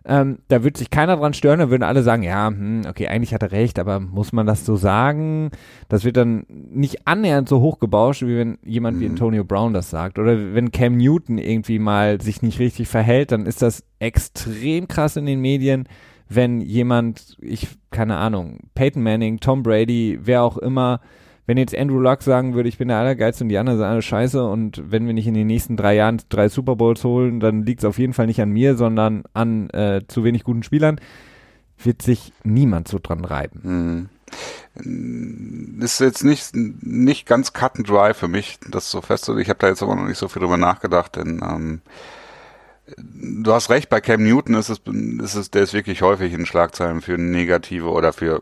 [0.05, 3.33] Ähm, da würde sich keiner dran stören, da würden alle sagen, ja, hm, okay, eigentlich
[3.33, 5.51] hat er recht, aber muss man das so sagen?
[5.87, 9.01] Das wird dann nicht annähernd so hochgebauscht, wie wenn jemand mhm.
[9.01, 10.19] wie Antonio Brown das sagt.
[10.19, 15.15] Oder wenn Cam Newton irgendwie mal sich nicht richtig verhält, dann ist das extrem krass
[15.15, 15.87] in den Medien,
[16.27, 20.99] wenn jemand, ich, keine Ahnung, Peyton Manning, Tom Brady, wer auch immer,
[21.45, 24.01] wenn jetzt Andrew Luck sagen würde, ich bin der Allergeilste und die anderen sind alle
[24.01, 27.63] scheiße und wenn wir nicht in den nächsten drei Jahren drei Super Bowls holen, dann
[27.65, 30.99] liegt es auf jeden Fall nicht an mir, sondern an äh, zu wenig guten Spielern,
[31.77, 33.59] wird sich niemand so dran reiben.
[33.63, 34.09] Mhm.
[35.83, 39.43] Ist jetzt nicht, nicht ganz cut and dry für mich, das so festzulegen.
[39.43, 41.81] Ich habe da jetzt aber noch nicht so viel drüber nachgedacht, denn ähm,
[42.97, 44.81] du hast recht, bei Cam Newton ist es,
[45.21, 48.41] ist es, der ist wirklich häufig in Schlagzeilen für negative oder für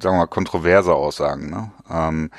[0.00, 1.50] sagen wir mal, kontroverse Aussagen.
[1.50, 1.70] Ne?
[1.90, 2.30] Ähm,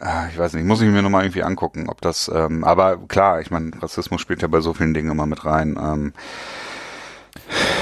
[0.00, 3.40] äh, ich weiß nicht, muss ich mir nochmal irgendwie angucken, ob das, ähm, aber klar,
[3.40, 5.78] ich meine, Rassismus spielt ja bei so vielen Dingen immer mit rein.
[5.80, 6.12] Ähm,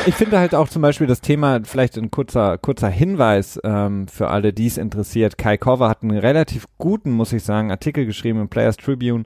[0.06, 4.28] ich finde halt auch zum Beispiel das Thema, vielleicht ein kurzer, kurzer Hinweis ähm, für
[4.28, 5.38] alle, die es interessiert.
[5.38, 9.24] Kai Korver hat einen relativ guten, muss ich sagen, Artikel geschrieben im Players Tribune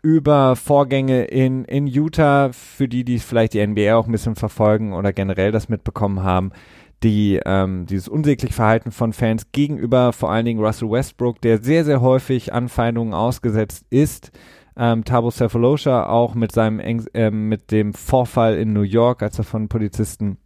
[0.00, 4.92] über Vorgänge in, in Utah, für die, die vielleicht die NBA auch ein bisschen verfolgen
[4.92, 6.52] oder generell das mitbekommen haben
[7.02, 11.84] die, ähm, dieses unsägliche Verhalten von Fans gegenüber vor allen Dingen Russell Westbrook, der sehr,
[11.84, 14.32] sehr häufig Anfeindungen ausgesetzt ist.
[14.76, 19.44] Ähm, Tabo Cephalosha auch mit seinem äh, mit dem Vorfall in New York, als er
[19.44, 20.38] von Polizisten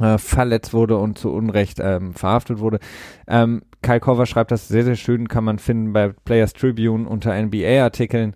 [0.00, 2.78] äh, verletzt wurde und zu Unrecht ähm, verhaftet wurde.
[3.26, 7.40] Ähm, Kyle Cover schreibt das sehr, sehr schön, kann man finden bei Players Tribune unter
[7.40, 8.34] NBA-Artikeln.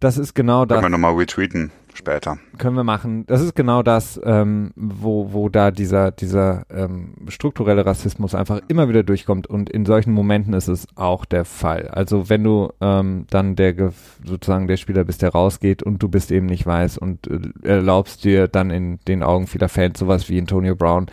[0.00, 0.80] Das ist genau das.
[0.80, 2.38] Können wir nochmal retweeten später.
[2.56, 3.26] Können wir machen.
[3.26, 8.88] Das ist genau das, ähm, wo, wo da dieser, dieser ähm, strukturelle Rassismus einfach immer
[8.88, 11.88] wieder durchkommt und in solchen Momenten ist es auch der Fall.
[11.88, 13.92] Also wenn du ähm, dann der
[14.24, 18.24] sozusagen der Spieler bist, der rausgeht und du bist eben nicht weiß und äh, erlaubst
[18.24, 21.06] dir dann in den Augen vieler Fans sowas wie Antonio Brown,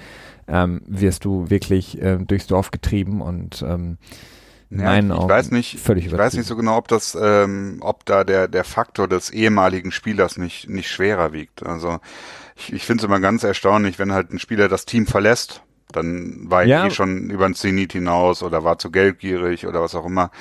[0.47, 3.97] ähm, wirst du wirklich äh, durchs Dorf getrieben und ähm,
[4.69, 8.06] ja, ich Augen weiß nicht, völlig ich weiß nicht so genau, ob das, ähm, ob
[8.06, 11.65] da der der Faktor des ehemaligen Spielers nicht nicht schwerer wiegt.
[11.65, 11.99] Also
[12.56, 16.50] ich, ich finde es immer ganz erstaunlich, wenn halt ein Spieler das Team verlässt dann
[16.50, 16.86] war ja.
[16.86, 20.32] ich schon über den Zenit hinaus oder war zu geldgierig oder was auch immer.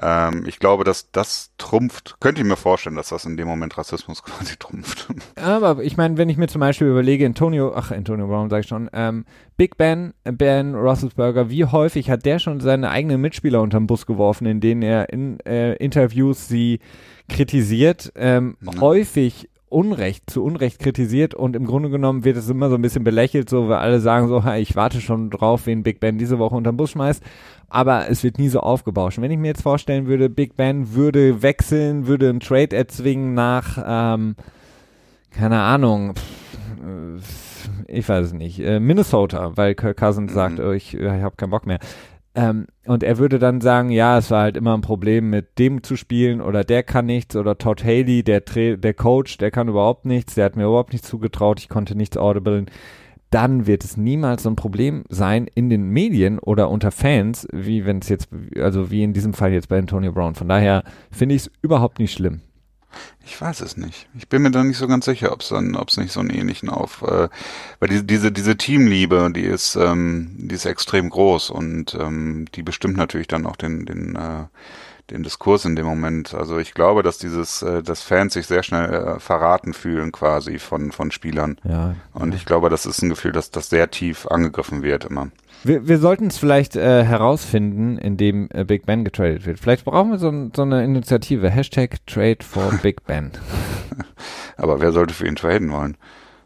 [0.00, 3.78] Ähm, ich glaube, dass das trumpft, könnte ich mir vorstellen, dass das in dem Moment
[3.78, 5.08] Rassismus quasi trumpft.
[5.36, 8.68] Aber ich meine, wenn ich mir zum Beispiel überlege, Antonio, ach, Antonio Brown sage ich
[8.68, 9.24] schon, ähm,
[9.56, 14.46] Big Ben, Ben Roethlisberger, wie häufig hat der schon seine eigenen Mitspieler unterm Bus geworfen,
[14.46, 16.80] in denen er in äh, Interviews sie
[17.28, 18.80] kritisiert, ähm, mhm.
[18.80, 23.02] häufig Unrecht, zu Unrecht kritisiert und im Grunde genommen wird es immer so ein bisschen
[23.02, 26.54] belächelt, so weil alle sagen so, ich warte schon drauf, wen Big Ben diese Woche
[26.54, 27.22] unterm Bus schmeißt,
[27.68, 29.20] aber es wird nie so aufgebauscht.
[29.20, 33.78] Wenn ich mir jetzt vorstellen würde, Big Ben würde wechseln, würde einen Trade erzwingen nach,
[33.84, 34.36] ähm,
[35.32, 40.34] keine Ahnung, pff, ich weiß es nicht, äh, Minnesota, weil Kirk Cousins mhm.
[40.34, 41.80] sagt, oh, ich, ich habe keinen Bock mehr.
[42.36, 45.82] Ähm, und er würde dann sagen, ja, es war halt immer ein Problem mit dem
[45.82, 49.68] zu spielen oder der kann nichts oder Todd Haley, der, Tra der Coach, der kann
[49.68, 52.66] überhaupt nichts, der hat mir überhaupt nichts zugetraut, ich konnte nichts audiblen.
[53.30, 57.86] Dann wird es niemals so ein Problem sein in den Medien oder unter Fans, wie
[57.86, 58.28] wenn es jetzt,
[58.60, 60.34] also wie in diesem Fall jetzt bei Antonio Brown.
[60.34, 62.42] Von daher finde ich es überhaupt nicht schlimm.
[63.24, 64.08] Ich weiß es nicht.
[64.16, 66.20] Ich bin mir da nicht so ganz sicher, ob es dann, ob es nicht so
[66.20, 67.28] einen ähnlichen auf, äh,
[67.80, 72.62] weil diese diese diese Teamliebe, die ist, ähm, die ist extrem groß und ähm, die
[72.62, 74.44] bestimmt natürlich dann auch den den äh,
[75.10, 76.34] den Diskurs in dem Moment.
[76.34, 80.58] Also ich glaube, dass dieses, äh, dass Fans sich sehr schnell äh, verraten fühlen quasi
[80.58, 81.58] von von Spielern.
[81.64, 81.94] Ja.
[82.12, 85.28] Und ich glaube, das ist ein Gefühl, dass das sehr tief angegriffen wird immer.
[85.66, 89.58] Wir, wir sollten es vielleicht äh, herausfinden, indem äh, Big Ben getradet wird.
[89.58, 91.50] Vielleicht brauchen wir so, so eine Initiative.
[91.50, 93.32] Hashtag Trade for Big Ben.
[94.56, 95.96] Aber wer sollte für ihn traden wollen?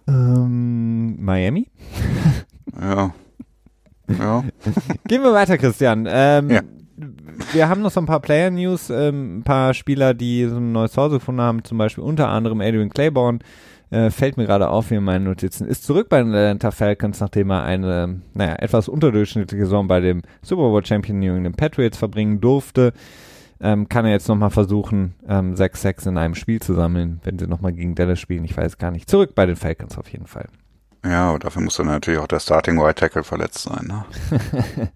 [0.09, 1.69] Ähm, Miami?
[2.81, 3.13] ja.
[4.09, 4.45] Ja.
[5.07, 6.09] Gehen wir weiter, Christian.
[6.11, 6.61] Ähm, ja.
[7.53, 10.93] Wir haben noch so ein paar Player-News, ähm, ein paar Spieler, die so ein neues
[10.93, 13.39] Zuhause gefunden haben, zum Beispiel unter anderem Adrian Claiborne,
[13.91, 17.21] äh, fällt mir gerade auf hier in meinen Notizen, ist zurück bei den Atlanta Falcons,
[17.21, 21.99] nachdem er eine, naja, etwas unterdurchschnittliche Saison bei dem Super Bowl Champion New England Patriots
[21.99, 22.93] verbringen durfte.
[23.63, 27.47] Ähm, kann er jetzt nochmal versuchen, ähm, 6-6 in einem Spiel zu sammeln, wenn sie
[27.47, 28.45] nochmal gegen Dallas spielen.
[28.45, 29.11] Ich weiß gar nicht.
[29.11, 30.47] Zurück bei den Falcons auf jeden Fall.
[31.05, 33.87] Ja, aber dafür muss dann natürlich auch der Starting White Tackle verletzt sein.
[33.87, 34.05] Ne?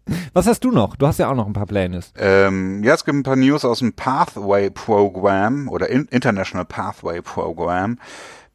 [0.35, 0.97] Was hast du noch?
[0.97, 2.01] Du hast ja auch noch ein paar Pläne.
[2.19, 7.99] Ähm, ja, es gibt ein paar News aus dem Pathway Program oder International Pathway Program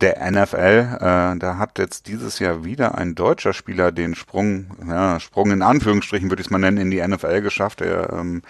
[0.02, 0.98] der NFL.
[1.36, 5.62] Äh, da hat jetzt dieses Jahr wieder ein deutscher Spieler den Sprung, ja, Sprung in
[5.62, 7.82] Anführungsstrichen würde ich es mal nennen, in die NFL geschafft.
[7.82, 8.42] Er ähm,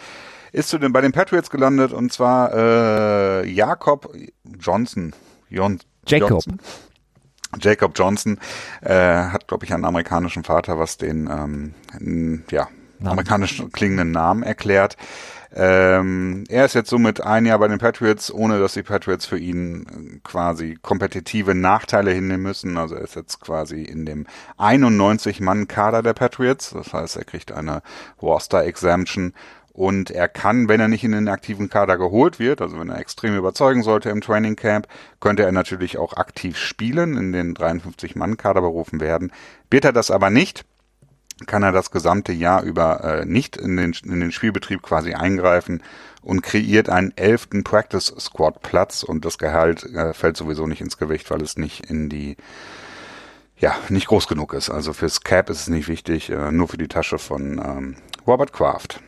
[0.52, 4.14] ist zu den, bei den Patriots gelandet und zwar äh, Jakob
[4.60, 5.14] Johnson.
[5.50, 6.30] Jon Jacob.
[6.30, 6.60] Johnson.
[7.60, 8.40] Jacob Johnson
[8.82, 11.28] äh, hat, glaube ich, einen amerikanischen Vater, was den
[12.00, 12.68] ähm, ja,
[13.04, 14.98] amerikanisch klingenden Namen erklärt.
[15.56, 19.40] Ähm, er ist jetzt somit ein Jahr bei den Patriots, ohne dass die Patriots für
[19.40, 22.78] ihn äh, quasi kompetitive Nachteile hinnehmen müssen.
[22.78, 24.28] Also er ist jetzt quasi in dem
[24.60, 26.70] 91-Mann-Kader der Patriots.
[26.72, 27.82] Das heißt, er kriegt eine
[28.22, 29.34] Roster-Exemption
[29.80, 33.00] und er kann, wenn er nicht in den aktiven Kader geholt wird, also wenn er
[33.00, 34.88] extrem überzeugen sollte im Training Camp,
[35.22, 39.32] könnte er natürlich auch aktiv spielen, in den 53-Mann-Kader berufen werden.
[39.72, 40.66] Wird er das aber nicht,
[41.46, 45.82] kann er das gesamte Jahr über äh, nicht in den, in den Spielbetrieb quasi eingreifen
[46.22, 50.98] und kreiert einen elften Practice Squad Platz und das Gehalt äh, fällt sowieso nicht ins
[50.98, 52.38] Gewicht, weil es nicht in die
[53.58, 54.70] ja, nicht groß genug ist.
[54.70, 58.54] Also fürs Cap ist es nicht wichtig, äh, nur für die Tasche von ähm, Robert
[58.54, 59.02] Kraft.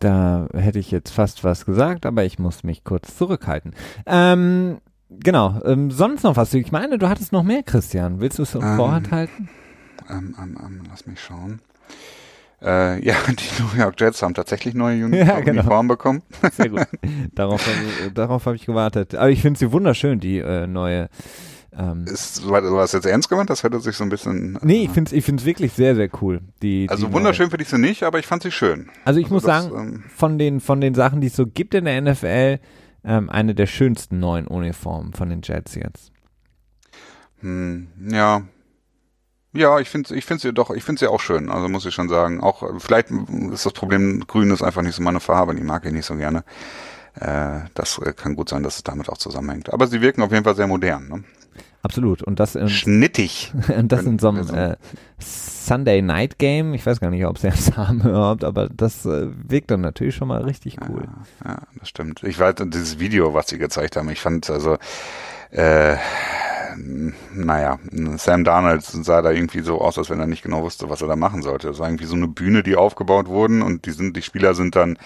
[0.00, 3.74] Da hätte ich jetzt fast was gesagt, aber ich muss mich kurz zurückhalten.
[4.06, 4.78] Ähm,
[5.10, 6.54] genau, ähm, sonst noch was?
[6.54, 8.20] Ich meine, du hattest noch mehr, Christian.
[8.20, 9.38] Willst du es ähm, vorhalten?
[9.38, 9.48] ähm,
[10.08, 11.60] ähm, ähm, lass mich schauen.
[12.60, 15.60] Äh, ja, die New York Jets haben tatsächlich neue Uni ja, genau.
[15.60, 16.22] Uniformen bekommen.
[16.52, 16.86] Sehr gut.
[17.34, 17.68] Darauf,
[18.14, 19.14] darauf habe ich gewartet.
[19.14, 21.08] Aber ich finde sie wunderschön, die äh, neue.
[21.76, 23.50] Ähm, ist, war, war das jetzt ernst gemeint?
[23.50, 24.56] Das hätte sich so ein bisschen.
[24.56, 26.40] Äh, nee, ich finde es ich find's wirklich sehr, sehr cool.
[26.62, 28.90] Die, also die wunderschön finde ich sie nicht, aber ich fand sie schön.
[29.04, 31.46] Also ich also muss das, sagen, ähm, von, den, von den Sachen, die es so
[31.46, 32.58] gibt in der NFL,
[33.04, 36.10] ähm, eine der schönsten neuen Uniformen von den Jets jetzt.
[37.40, 38.42] Hm, ja,
[39.52, 41.50] ja, ich finde ich finde sie doch, ich finde sie auch schön.
[41.50, 42.40] Also muss ich schon sagen.
[42.40, 45.92] Auch vielleicht ist das Problem, Grün ist einfach nicht so meine Farbe, die mag ich
[45.92, 46.44] nicht so gerne.
[47.14, 49.72] Äh, das kann gut sein, dass es damit auch zusammenhängt.
[49.72, 51.08] Aber sie wirken auf jeden Fall sehr modern.
[51.08, 51.24] Ne?
[51.82, 52.22] Absolut.
[52.22, 53.52] Und das in, schnittig.
[53.76, 54.76] Und das in so einem äh,
[55.18, 56.74] Sunday Night Game.
[56.74, 60.14] Ich weiß gar nicht, ob sie das haben überhaupt, aber das äh, wirkt dann natürlich
[60.14, 61.08] schon mal richtig cool.
[61.44, 62.22] Ja, ja, das stimmt.
[62.24, 64.10] Ich weiß dieses Video, was sie gezeigt haben.
[64.10, 64.76] Ich fand also
[65.50, 65.96] äh,
[67.34, 67.78] naja,
[68.16, 71.08] Sam Darnold sah da irgendwie so aus, als wenn er nicht genau wusste, was er
[71.08, 71.68] da machen sollte.
[71.68, 74.76] Das war irgendwie so eine Bühne, die aufgebaut wurden und die sind, die Spieler sind
[74.76, 74.98] dann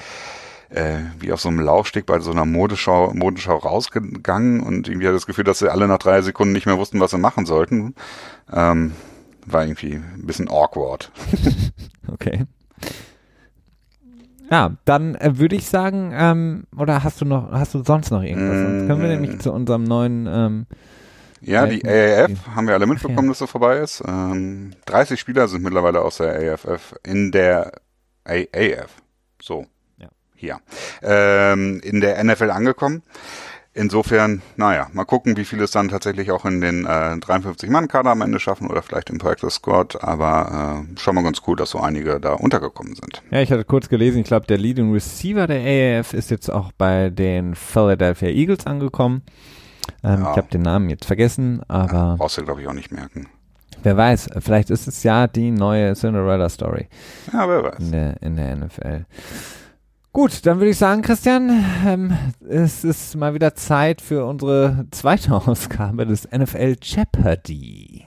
[0.70, 5.14] äh, wie auf so einem Laufsteg bei so einer Modeschau, Modenschau rausgegangen und irgendwie hat
[5.14, 7.94] das Gefühl, dass sie alle nach drei Sekunden nicht mehr wussten, was sie machen sollten.
[8.52, 8.92] Ähm,
[9.46, 11.11] war irgendwie ein bisschen awkward.
[12.08, 12.46] okay.
[14.50, 18.22] Ja, dann äh, würde ich sagen, ähm, oder hast du noch, hast du sonst noch
[18.22, 18.58] irgendwas?
[18.58, 20.66] Mm, sonst können wir nämlich zu unserem neuen ähm,
[21.42, 24.02] ja, die AAF haben wir alle mitbekommen, dass so vorbei ist.
[24.07, 27.72] Ähm, 30 Spieler sind mittlerweile aus der AFF in der
[28.24, 29.02] AAF.
[29.40, 29.66] So.
[29.98, 30.09] Ja.
[30.35, 30.61] Hier.
[31.02, 33.02] Ähm, in der NFL angekommen.
[33.74, 38.20] Insofern, naja, mal gucken, wie viele es dann tatsächlich auch in den äh, 53-Mann-Kader am
[38.20, 41.81] Ende schaffen oder vielleicht im Practice Squad, aber äh, schon mal ganz cool, dass so
[41.81, 43.22] einige da untergekommen sind.
[43.31, 45.62] Ja, ich hatte kurz gelesen, ich glaube, der Leading Receiver der
[45.98, 49.22] AAF ist jetzt auch bei den Philadelphia Eagles angekommen.
[50.04, 50.30] Ähm, ja.
[50.32, 51.92] Ich habe den Namen jetzt vergessen, aber.
[51.92, 53.28] Ja, brauchst du, glaube ich, auch nicht merken.
[53.82, 56.88] Wer weiß, vielleicht ist es ja die neue Cinderella-Story.
[57.32, 57.78] Ja, wer weiß.
[57.80, 59.06] In der, in der NFL.
[60.12, 62.16] Gut, dann würde ich sagen, Christian, ähm,
[62.48, 68.06] es ist mal wieder Zeit für unsere zweite Ausgabe des NFL Jeopardy.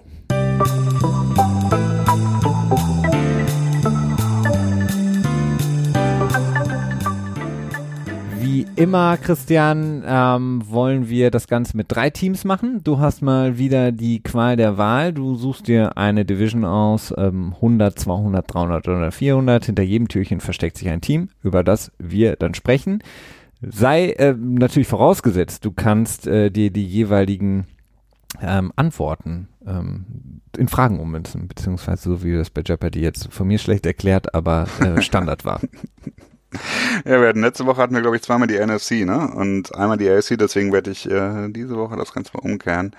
[8.55, 12.79] Wie immer, Christian, ähm, wollen wir das Ganze mit drei Teams machen.
[12.85, 15.11] Du hast mal wieder die Qual der Wahl.
[15.11, 19.65] Du suchst dir eine Division aus, ähm, 100, 200, 300 oder 400.
[19.65, 23.03] Hinter jedem Türchen versteckt sich ein Team, über das wir dann sprechen.
[23.61, 27.65] Sei äh, natürlich vorausgesetzt, du kannst äh, dir die jeweiligen
[28.41, 30.05] ähm, Antworten ähm,
[30.57, 34.67] in Fragen ummünzen, beziehungsweise so wie das bei Jeopardy jetzt von mir schlecht erklärt, aber
[34.79, 35.59] äh, Standard war.
[37.05, 39.31] Ja, wir hatten letzte Woche hatten wir, glaube ich, zweimal die NFC, ne?
[39.35, 42.95] Und einmal die AFC, deswegen werde ich äh, diese Woche das Ganze mal umkehren.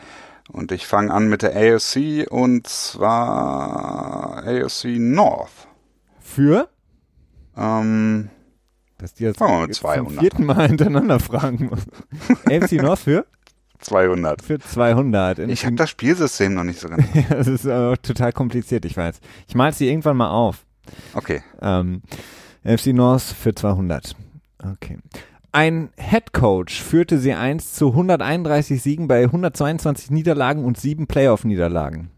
[0.53, 5.66] Und ich fange an mit der AFC und zwar AFC North.
[6.21, 6.69] Für?
[7.57, 8.31] Ähm,
[8.99, 11.81] Dass die jetzt, Fangen wir mit jetzt 200 zum vierten Mal hintereinander fragen muss.
[12.45, 13.27] AFC North für?
[13.81, 14.42] 200.
[14.42, 15.38] Für 200.
[15.40, 16.97] Ich habe das Spielsystem noch nicht so ja,
[17.29, 19.21] das ist äh, total kompliziert, ich weiß.
[19.49, 20.64] Ich mal sie irgendwann mal auf.
[21.14, 21.42] Okay.
[21.61, 22.03] Ähm,
[22.66, 24.16] FC North für 200.
[24.62, 24.98] Okay.
[25.52, 32.11] Ein Head Coach führte sie einst zu 131 Siegen bei 122 Niederlagen und sieben Playoff-Niederlagen.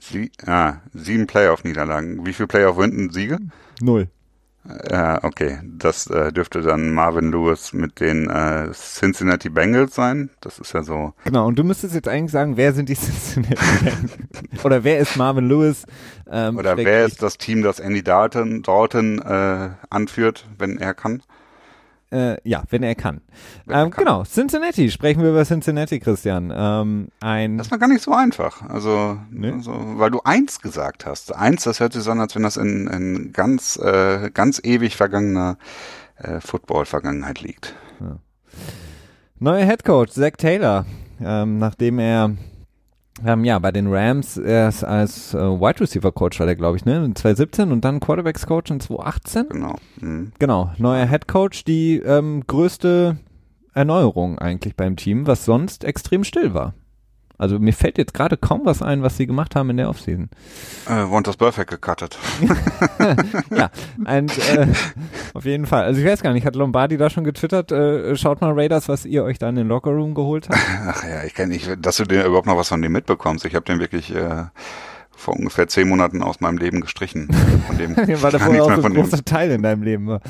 [0.00, 2.26] Sie, ah, sieben Playoff-Niederlagen.
[2.26, 3.38] Wie viel Playoff-Winden-Siege?
[3.80, 4.08] Null.
[4.90, 5.58] Ja, okay.
[5.62, 10.30] Das äh, dürfte dann Marvin Lewis mit den äh, Cincinnati Bengals sein.
[10.40, 11.12] Das ist ja so.
[11.24, 14.64] Genau, und du müsstest jetzt eigentlich sagen, wer sind die Cincinnati Bengals?
[14.64, 15.84] Oder wer ist Marvin Lewis?
[16.30, 21.22] Ähm, Oder wer ist das Team, das Andy Dalton, Dalton äh, anführt, wenn er kann?
[22.14, 23.20] Äh, ja, wenn er kann.
[23.66, 24.04] Wenn er ähm, kann.
[24.04, 24.90] Genau, Cincinnati.
[24.90, 26.52] Sprechen wir über Cincinnati, Christian.
[26.54, 28.62] Ähm, ein Das war gar nicht so einfach.
[28.68, 29.50] Also, Nee.
[29.50, 31.34] also weil du eins gesagt hast.
[31.34, 34.96] Eins, das hört sich so an, als wenn das in, in ganz, äh, ganz ewig
[34.96, 35.58] vergangener
[36.16, 37.74] äh, Football-Vergangenheit liegt.
[39.38, 40.86] neuer Head Coach, Zach Taylor.
[41.20, 42.30] Ähm, nachdem er
[43.24, 46.84] ähm, ja bei den Rams erst als äh, Wide Receiver Coach war, der glaube ich,
[46.84, 49.48] ne, in 2017 und dann Quarterbacks Coach in 2018.
[49.50, 49.74] Genau.
[50.00, 50.32] Mhm.
[50.38, 53.18] Genau, neuer Head Coach, die ähm, größte
[53.72, 56.74] Erneuerung eigentlich beim Team, was sonst extrem still war.
[57.36, 60.28] Also mir fällt jetzt gerade kaum was ein, was sie gemacht haben in der Offseason.
[60.88, 62.16] Äh, Wonders Perfect gecuttet.
[63.50, 64.66] ja, und, äh,
[65.34, 65.84] auf jeden Fall.
[65.84, 69.04] Also ich weiß gar nicht, hat Lombardi da schon getwittert, äh, schaut mal Raiders, was
[69.04, 70.60] ihr euch da in den Lockerroom geholt habt?
[70.86, 73.44] Ach ja, ich kenne nicht, dass du dir überhaupt noch was von dem mitbekommst.
[73.44, 74.44] Ich habe den wirklich äh,
[75.10, 77.28] vor ungefähr zehn Monaten aus meinem Leben gestrichen.
[77.66, 80.06] Von dem War da gar vorher nichts auch so ein großer Teil in deinem Leben.
[80.06, 80.20] war.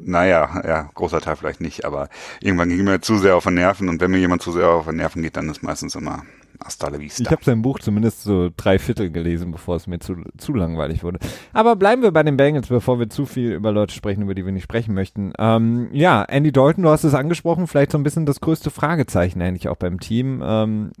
[0.00, 2.08] Naja, ja, großer Teil vielleicht nicht, aber
[2.40, 4.86] irgendwann ging mir zu sehr auf den Nerven und wenn mir jemand zu sehr auf
[4.86, 6.22] den Nerven geht, dann ist meistens immer
[6.64, 7.22] hasta la vista.
[7.22, 11.02] Ich habe sein Buch zumindest so drei Viertel gelesen, bevor es mir zu, zu langweilig
[11.02, 11.18] wurde.
[11.52, 14.44] Aber bleiben wir bei den Bengals, bevor wir zu viel über Leute sprechen, über die
[14.44, 15.32] wir nicht sprechen möchten.
[15.38, 19.42] Ähm, ja, Andy Dalton, du hast es angesprochen, vielleicht so ein bisschen das größte Fragezeichen
[19.42, 20.42] eigentlich auch beim Team.
[20.44, 20.92] Ähm,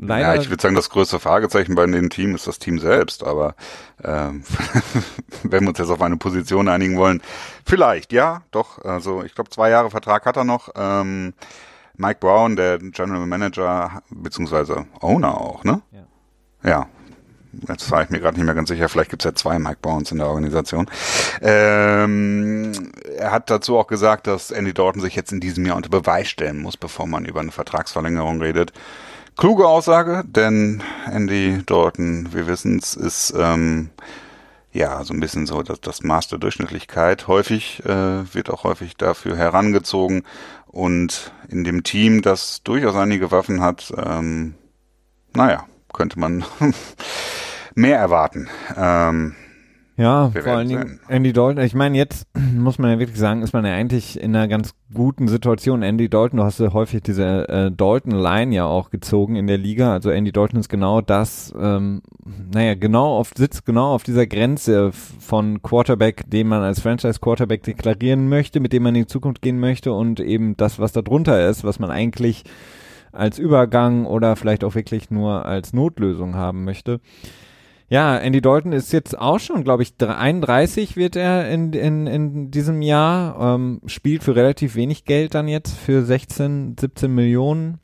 [0.00, 0.34] leider.
[0.34, 3.54] Ja, ich würde sagen, das größte Fragezeichen bei dem Team ist das Team selbst, aber
[4.02, 4.42] ähm,
[5.42, 7.22] wenn wir uns jetzt auf eine Position einigen wollen,
[7.64, 8.84] vielleicht, ja, doch.
[8.84, 10.70] Also ich glaube, zwei Jahre Vertrag hat er noch.
[10.76, 11.34] Ähm,
[11.96, 15.82] Mike Brown, der General Manager, beziehungsweise Owner auch, ne?
[15.90, 16.70] Ja.
[16.70, 16.86] Ja.
[17.66, 19.78] Jetzt war ich mir gerade nicht mehr ganz sicher, vielleicht gibt es ja zwei Mike
[19.80, 20.88] Browns in der Organisation.
[21.40, 25.88] Ähm, er hat dazu auch gesagt, dass Andy Dalton sich jetzt in diesem Jahr unter
[25.88, 28.72] Beweis stellen muss, bevor man über eine Vertragsverlängerung redet.
[29.38, 33.90] Kluge Aussage, denn Andy Dalton, wir wissen es, ist ähm,
[34.72, 37.28] ja so ein bisschen so das, das Maß der Durchschnittlichkeit.
[37.28, 40.24] Häufig äh, wird auch häufig dafür herangezogen
[40.66, 44.54] und in dem Team, das durchaus einige Waffen hat, ähm,
[45.34, 46.44] naja, könnte man
[47.76, 48.48] mehr erwarten.
[48.76, 49.36] Ähm,
[49.98, 51.64] Ja, Wir vor allen Dingen Andy Dalton.
[51.64, 54.74] Ich meine, jetzt muss man ja wirklich sagen, ist man ja eigentlich in einer ganz
[54.94, 55.82] guten Situation.
[55.82, 59.92] Andy Dalton, du hast ja häufig diese äh, Dalton-Line ja auch gezogen in der Liga.
[59.92, 62.02] Also Andy Dalton ist genau das, ähm,
[62.54, 68.28] naja, genau auf, sitzt genau auf dieser Grenze von Quarterback, den man als Franchise-Quarterback deklarieren
[68.28, 71.48] möchte, mit dem man in die Zukunft gehen möchte und eben das, was da drunter
[71.48, 72.44] ist, was man eigentlich
[73.10, 77.00] als Übergang oder vielleicht auch wirklich nur als Notlösung haben möchte.
[77.90, 82.50] Ja, Andy Dalton ist jetzt auch schon, glaube ich, 31 wird er in, in, in
[82.50, 87.78] diesem Jahr, ähm, spielt für relativ wenig Geld dann jetzt, für 16, 17 Millionen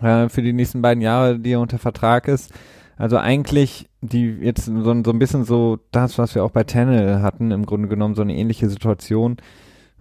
[0.00, 2.52] äh, für die nächsten beiden Jahre, die er unter Vertrag ist.
[2.96, 7.20] Also eigentlich die jetzt so, so ein bisschen so das, was wir auch bei Tannel
[7.22, 9.36] hatten, im Grunde genommen so eine ähnliche Situation.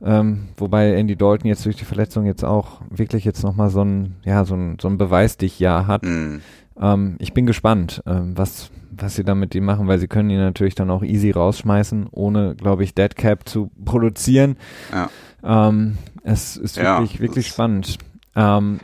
[0.03, 4.15] Ähm, wobei Andy Dalton jetzt durch die Verletzung jetzt auch wirklich jetzt nochmal so ein,
[4.23, 6.03] ja, so ein, so ein Beweis dich Jahr hat.
[6.03, 6.41] Mhm.
[6.79, 10.29] Ähm, ich bin gespannt, ähm, was, was sie da mit ihm machen, weil sie können
[10.29, 14.57] ihn natürlich dann auch easy rausschmeißen, ohne, glaube ich, Deadcap zu produzieren.
[14.91, 15.09] Ja.
[15.43, 17.97] Ähm, es ist wirklich, ja, wirklich spannend.
[18.35, 18.79] Ähm,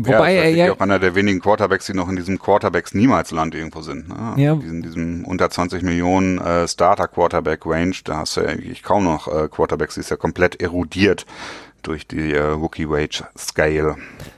[0.00, 3.32] Wobei ja, er ja auch einer der wenigen Quarterbacks, die noch in diesem Quarterbacks niemals
[3.32, 4.08] Land irgendwo sind.
[4.08, 4.34] Ne?
[4.36, 4.52] Ja.
[4.52, 9.02] In diesem unter 20 Millionen äh, Starter Quarterback Range, da hast du ja eigentlich kaum
[9.04, 11.26] noch äh, Quarterbacks, die ist ja komplett erodiert
[11.82, 13.96] durch die äh, Rookie Wage Scale.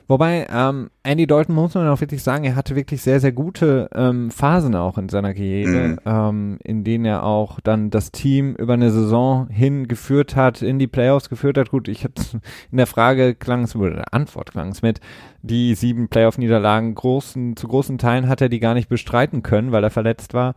[0.09, 3.89] Wobei ähm, Andy Dalton muss man auch wirklich sagen, er hatte wirklich sehr, sehr gute
[3.95, 5.99] ähm, Phasen auch in seiner Karriere, mhm.
[6.05, 10.89] ähm, in denen er auch dann das Team über eine Saison hingeführt hat, in die
[10.89, 11.71] Playoffs geführt hat.
[11.71, 15.01] Gut, ich hatte in der Frage klang es, oder der Antwort klang es mit,
[15.43, 19.85] die sieben Playoff-Niederlagen großen, zu großen Teilen hat er die gar nicht bestreiten können, weil
[19.85, 20.55] er verletzt war.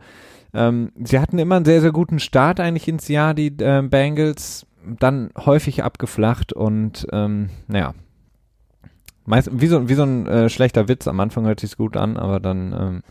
[0.52, 4.66] Ähm, sie hatten immer einen sehr, sehr guten Start eigentlich ins Jahr, die äh, Bengals
[4.98, 7.94] dann häufig abgeflacht und ähm, naja,
[9.24, 11.06] meist, wie so, wie so ein äh, schlechter Witz.
[11.08, 13.02] Am Anfang hört sich's gut an, aber dann ähm,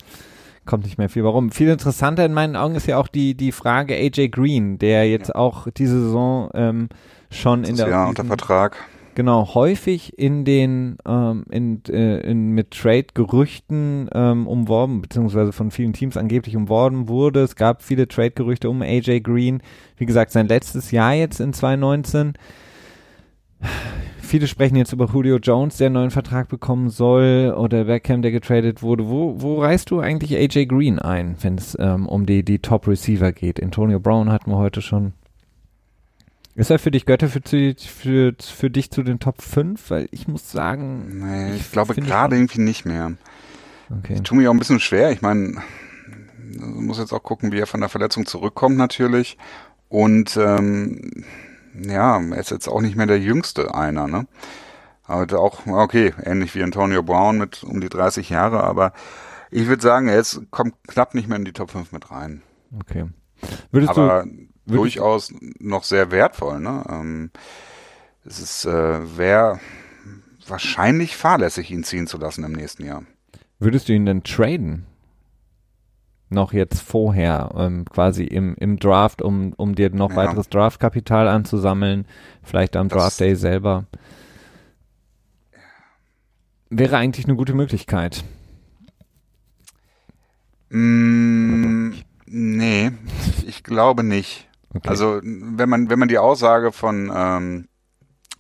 [0.66, 1.24] kommt nicht mehr viel.
[1.24, 1.52] Warum?
[1.52, 5.30] Viel interessanter in meinen Augen ist ja auch die, die Frage AJ Green, der jetzt
[5.30, 5.36] ja.
[5.36, 6.90] auch diese Saison ähm,
[7.30, 8.78] schon das in der ja unter Vertrag
[9.16, 15.94] genau häufig in den ähm, in, äh, in mit Trade-Gerüchten ähm, umworben beziehungsweise von vielen
[15.94, 17.42] Teams angeblich umworben wurde.
[17.42, 19.62] Es gab viele Trade-Gerüchte um AJ Green.
[19.98, 22.34] Wie gesagt, sein letztes Jahr jetzt in 2019.
[24.20, 28.32] Viele sprechen jetzt über Julio Jones, der einen neuen Vertrag bekommen soll, oder Beckham, der
[28.32, 29.08] getradet wurde.
[29.08, 33.32] Wo, wo reißt du eigentlich AJ Green ein, wenn es ähm, um die, die Top-Receiver
[33.32, 33.62] geht?
[33.62, 35.14] Antonio Brown hatten wir heute schon.
[36.56, 39.90] Ist er für dich Götter für, für, für dich zu den Top 5?
[39.90, 41.26] Weil ich muss sagen.
[41.26, 43.14] Nee, ich, ich glaube gerade irgendwie nicht mehr.
[43.90, 44.16] Okay.
[44.16, 45.12] Ich tue mir auch ein bisschen schwer.
[45.12, 45.62] Ich meine,
[46.60, 49.38] muss jetzt auch gucken, wie er von der Verletzung zurückkommt natürlich.
[49.90, 51.26] Und ähm,
[51.80, 54.28] ja, er ist jetzt auch nicht mehr der jüngste einer, ne?
[55.06, 58.94] Aber auch, okay, ähnlich wie Antonio Brown mit um die 30 Jahre, aber
[59.52, 62.42] ich würde sagen, er ist, kommt knapp nicht mehr in die Top 5 mit rein.
[62.80, 63.06] Okay.
[63.72, 66.60] Würdest aber du durchaus noch sehr wertvoll.
[66.60, 66.84] Ne?
[66.90, 67.32] Ähm,
[68.26, 69.60] es ist äh, wäre
[70.48, 73.04] wahrscheinlich fahrlässig, ihn ziehen zu lassen im nächsten Jahr.
[73.60, 74.86] Würdest du ihn denn traden?
[76.30, 80.16] Noch jetzt vorher, ähm, quasi im, im Draft, um, um dir noch ja.
[80.16, 82.08] weiteres Draftkapital anzusammeln,
[82.42, 83.86] vielleicht am das Draft Day selber.
[86.70, 88.24] Wäre eigentlich eine gute Möglichkeit.
[90.70, 91.92] Mm,
[92.26, 92.92] nee,
[93.46, 94.50] ich glaube nicht.
[94.74, 94.88] Okay.
[94.88, 97.68] Also wenn man wenn man die Aussage von ähm,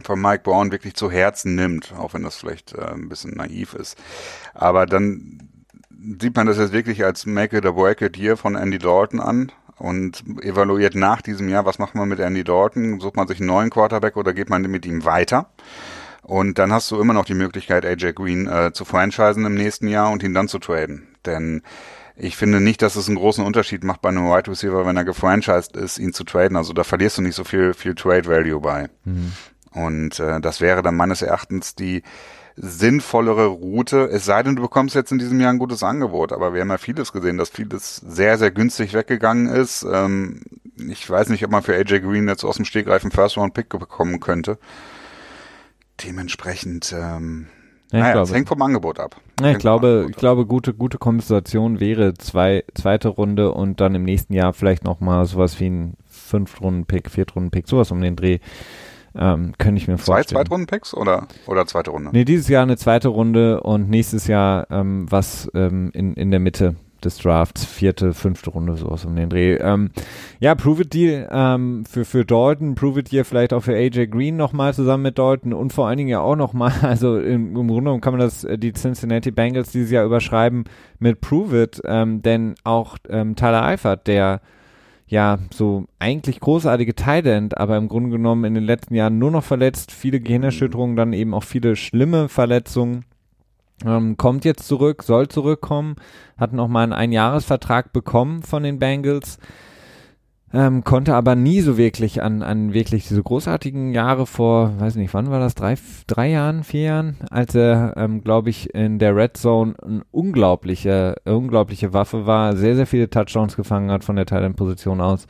[0.02, 3.74] von Mike Brown wirklich zu Herzen nimmt, auch wenn das vielleicht äh, ein bisschen naiv
[3.74, 3.98] ist,
[4.54, 5.50] aber dann
[6.20, 9.20] sieht man das jetzt wirklich als Make it or break it hier von Andy Dalton
[9.20, 13.40] an und evaluiert nach diesem Jahr, was macht man mit Andy Dalton, sucht man sich
[13.40, 15.50] einen neuen Quarterback oder geht man mit ihm weiter?
[16.22, 19.88] Und dann hast du immer noch die Möglichkeit, AJ Green äh, zu franchisen im nächsten
[19.88, 21.08] Jahr und ihn dann zu traden.
[21.26, 21.64] Denn
[22.16, 25.05] ich finde nicht, dass es einen großen Unterschied macht bei einem Wide Receiver, wenn er
[25.05, 26.57] gefranchised ist, ihn zu traden.
[26.57, 28.89] Also da verlierst du nicht so viel, viel Trade Value bei.
[29.05, 29.34] Mhm.
[29.72, 32.03] Und äh, das wäre dann meines Erachtens die
[32.55, 36.32] sinnvollere Route, es sei denn, du bekommst jetzt in diesem Jahr ein gutes Angebot.
[36.32, 39.84] Aber wir haben ja vieles gesehen, dass vieles sehr, sehr günstig weggegangen ist.
[39.91, 40.41] Ähm,
[40.78, 43.70] ich weiß nicht, ob man für AJ Green jetzt aus dem Stegreifen First Round Pick
[43.70, 44.59] bekommen könnte.
[46.03, 47.47] Dementsprechend ähm,
[47.94, 49.16] ja, naja, glaube, es hängt vom Angebot ab.
[49.39, 54.04] Ja, ich glaube, ich glaube, gute, gute Kompensation wäre zwei, zweite Runde und dann im
[54.04, 58.39] nächsten Jahr vielleicht nochmal sowas wie ein Fünftrunden-Pick, Viertrunden-Pick, sowas um den Dreh.
[59.16, 60.24] Ähm, könnte ich mir vorstellen.
[60.24, 62.10] Zwei Zweitrunden-Picks oder, oder zweite Runde?
[62.14, 66.39] Nee, dieses Jahr eine zweite Runde und nächstes Jahr ähm, was ähm, in, in der
[66.39, 66.76] Mitte
[67.06, 69.56] des Drafts, vierte, fünfte Runde, sowas um den Dreh.
[69.56, 69.91] Ähm,
[70.39, 74.08] ja, Prove It Deal ähm, für, für Dalton, Prove It Deal vielleicht auch für AJ
[74.08, 77.68] Green nochmal zusammen mit Dalton und vor allen Dingen ja auch nochmal, also im, im
[77.68, 80.66] Grunde genommen kann man das, äh, die Cincinnati Bengals dieses Jahr überschreiben
[80.99, 84.41] mit Prove It, ähm, denn auch ähm, Tyler Eifert, der
[85.08, 89.43] ja, so eigentlich großartige Tight aber im Grunde genommen in den letzten Jahren nur noch
[89.43, 93.06] verletzt, viele Gehirnerschütterungen, dann eben auch viele schlimme Verletzungen
[93.86, 95.96] ähm, kommt jetzt zurück, soll zurückkommen,
[96.38, 99.40] hat noch mal einen Einjahresvertrag bekommen von den Bengals,
[100.54, 105.14] ähm, konnte aber nie so wirklich an, an wirklich diese großartigen Jahre vor, weiß nicht,
[105.14, 105.76] wann war das, drei,
[106.06, 111.16] drei Jahren, vier Jahren, als er, ähm, glaube ich, in der Red Zone eine unglaubliche,
[111.26, 115.26] unglaubliche Waffe war, sehr, sehr viele Touchdowns gefangen hat von der Thailand-Position aus.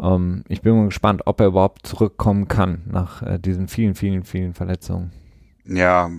[0.00, 4.24] Ähm, ich bin mal gespannt, ob er überhaupt zurückkommen kann nach äh, diesen vielen, vielen,
[4.24, 5.12] vielen Verletzungen.
[5.66, 6.10] Ja,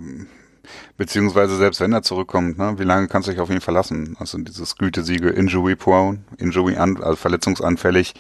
[0.97, 4.15] Beziehungsweise selbst wenn er zurückkommt, ne, wie lange kannst du dich auf ihn verlassen?
[4.19, 8.13] Also dieses Gütesiegel Injury Prone, Injury an, also verletzungsanfällig,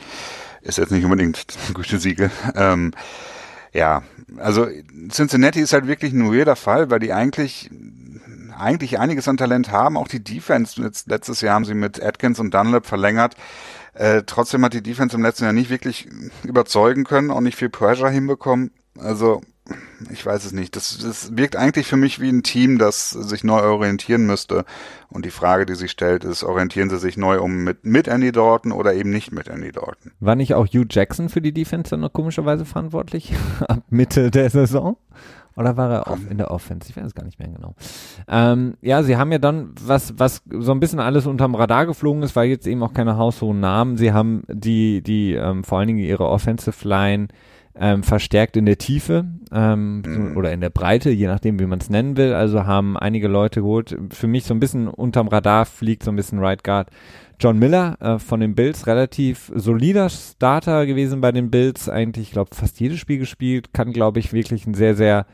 [0.61, 2.31] ist jetzt nicht unbedingt ein Gütesiegel.
[2.55, 2.91] Ähm,
[3.75, 4.03] Ja,
[4.37, 4.67] also
[5.09, 7.69] Cincinnati ist halt wirklich ein weirder Fall, weil die eigentlich
[8.57, 9.97] eigentlich einiges an Talent haben.
[9.97, 13.35] Auch die Defense, jetzt, letztes Jahr haben sie mit Atkins und Dunlap verlängert.
[13.93, 16.07] Äh, trotzdem hat die Defense im letzten Jahr nicht wirklich
[16.43, 18.71] überzeugen können, auch nicht viel Pressure hinbekommen.
[18.97, 19.41] Also
[20.11, 20.75] ich weiß es nicht.
[20.75, 24.65] Das, das wirkt eigentlich für mich wie ein Team, das sich neu orientieren müsste.
[25.09, 28.31] Und die Frage, die sich stellt, ist, orientieren sie sich neu um mit, mit Andy
[28.31, 30.11] Dalton oder eben nicht mit Andy Dalton?
[30.19, 33.33] War nicht auch Hugh Jackson für die Defense dann noch komischerweise verantwortlich?
[33.67, 34.97] Ab Mitte der Saison?
[35.57, 36.89] Oder war er in der Offense?
[36.89, 37.75] Ich weiß es gar nicht mehr genau.
[38.27, 42.23] Ähm, ja, sie haben ja dann, was, was so ein bisschen alles unterm Radar geflogen
[42.23, 43.95] ist, weil jetzt eben auch keine haushohen Namen.
[43.95, 47.29] Sie haben die, die, ähm, vor allen Dingen ihre Offensive Line
[47.77, 50.37] ähm, verstärkt in der Tiefe ähm, mhm.
[50.37, 52.33] oder in der Breite, je nachdem, wie man es nennen will.
[52.33, 53.97] Also haben einige Leute geholt.
[54.11, 56.89] Für mich so ein bisschen unterm Radar fliegt so ein bisschen Right Guard.
[57.39, 62.33] John Miller äh, von den Bills, relativ solider Starter gewesen bei den Bills, eigentlich, ich
[62.33, 65.25] glaube, fast jedes Spiel gespielt, kann, glaube ich, wirklich ein sehr, sehr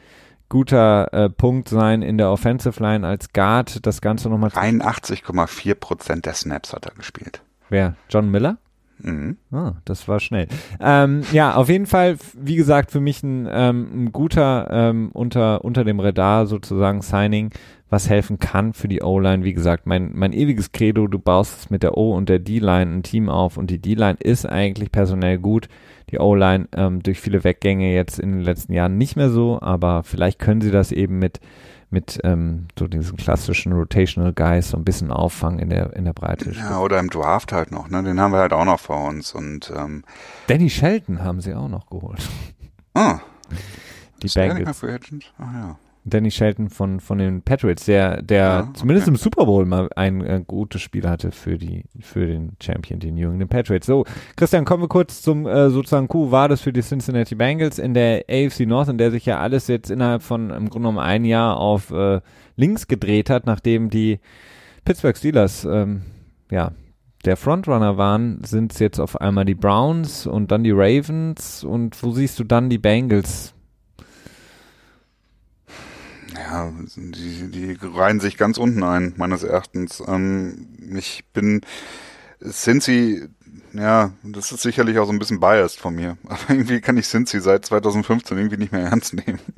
[0.50, 3.86] guter äh, Punkt sein in der Offensive Line als Guard.
[3.86, 4.50] Das Ganze nochmal.
[4.50, 7.42] 81,4 Prozent der Snaps hat er gespielt.
[7.70, 7.96] Wer?
[8.10, 8.58] John Miller?
[9.04, 9.38] Mhm.
[9.52, 10.48] Ah, das war schnell.
[10.80, 15.64] Ähm, ja, auf jeden Fall, wie gesagt, für mich ein, ähm, ein guter ähm, unter,
[15.66, 17.52] unter dem Radar sozusagen Signing,
[17.90, 19.44] was helfen kann für die O-Line.
[19.44, 23.04] Wie gesagt, mein, mein ewiges Credo, du baust mit der O und der D-Line ein
[23.04, 25.68] Team auf und die D-Line ist eigentlich personell gut.
[26.12, 30.04] Die O-Line ähm, durch viele Weggänge jetzt in den letzten Jahren nicht mehr so, aber
[30.04, 31.40] vielleicht können sie das eben mit
[31.92, 36.14] mit ähm, so diesen klassischen Rotational Guys so ein bisschen auffangen in der in der
[36.14, 36.52] Breite.
[36.52, 38.02] Ja, oder im Draft halt noch, ne?
[38.02, 40.04] Den haben wir halt auch noch vor uns und ähm,
[40.48, 42.28] Danny Shelton haben sie auch noch geholt.
[42.94, 43.20] Ah.
[44.24, 44.84] Die Bengals.
[45.38, 45.78] Ach ja.
[46.04, 49.16] Danny Shelton von, von den Patriots, der, der ja, zumindest okay.
[49.16, 53.16] im Super Bowl mal ein äh, gutes Spiel hatte für die, für den Champion, den
[53.16, 53.86] New England Patriots.
[53.86, 56.32] So, Christian, kommen wir kurz zum äh, sozusagen Coup.
[56.32, 59.68] War das für die Cincinnati Bengals in der AFC North, in der sich ja alles
[59.68, 62.22] jetzt innerhalb von im Grunde genommen ein Jahr auf äh,
[62.56, 64.20] links gedreht hat, nachdem die
[64.84, 66.02] Pittsburgh Steelers, ähm,
[66.50, 66.72] ja,
[67.26, 72.02] der Frontrunner waren, sind es jetzt auf einmal die Browns und dann die Ravens und
[72.02, 73.54] wo siehst du dann die Bengals?
[76.42, 80.02] Ja, die, die reihen sich ganz unten ein, meines Erachtens.
[80.08, 81.62] Ähm, ich bin
[82.44, 83.28] Cincy,
[83.74, 86.18] ja, das ist sicherlich auch so ein bisschen biased von mir.
[86.28, 89.40] Aber irgendwie kann ich Cincy seit 2015 irgendwie nicht mehr ernst nehmen.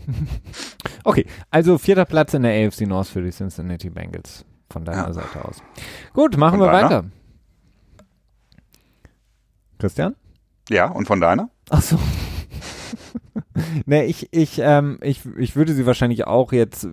[1.05, 5.13] Okay, also vierter Platz in der AFC North für die Cincinnati Bengals von deiner ja.
[5.13, 5.57] Seite aus.
[6.13, 6.89] Gut, machen von wir deiner?
[6.89, 7.05] weiter.
[9.79, 10.15] Christian?
[10.69, 11.49] Ja, und von deiner?
[11.69, 11.99] Ach so.
[13.85, 16.87] Ne, ich, ich, ähm, ich, ich würde sie wahrscheinlich auch jetzt,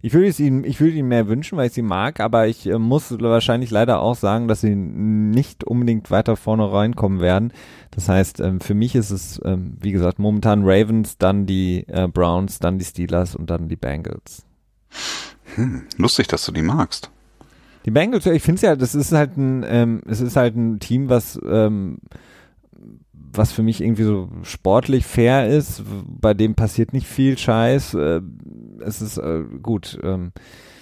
[0.00, 2.78] ich würde ihnen, ich würde ihnen mehr wünschen, weil ich sie mag, aber ich äh,
[2.78, 7.52] muss wahrscheinlich leider auch sagen, dass sie nicht unbedingt weiter vorne reinkommen werden.
[7.90, 12.08] Das heißt, ähm, für mich ist es, ähm, wie gesagt, momentan Ravens, dann die äh,
[12.08, 14.44] Browns, dann die Steelers und dann die Bengals.
[15.54, 17.10] Hm, lustig, dass du die magst.
[17.84, 20.78] Die Bengals, ich finde es ja, das ist halt ein, ähm, es ist halt ein
[20.78, 21.98] Team, was ähm,
[23.34, 27.94] was für mich irgendwie so sportlich fair ist, bei dem passiert nicht viel Scheiß.
[27.94, 28.20] Äh,
[28.80, 29.98] es ist äh, gut.
[30.02, 30.32] Ähm,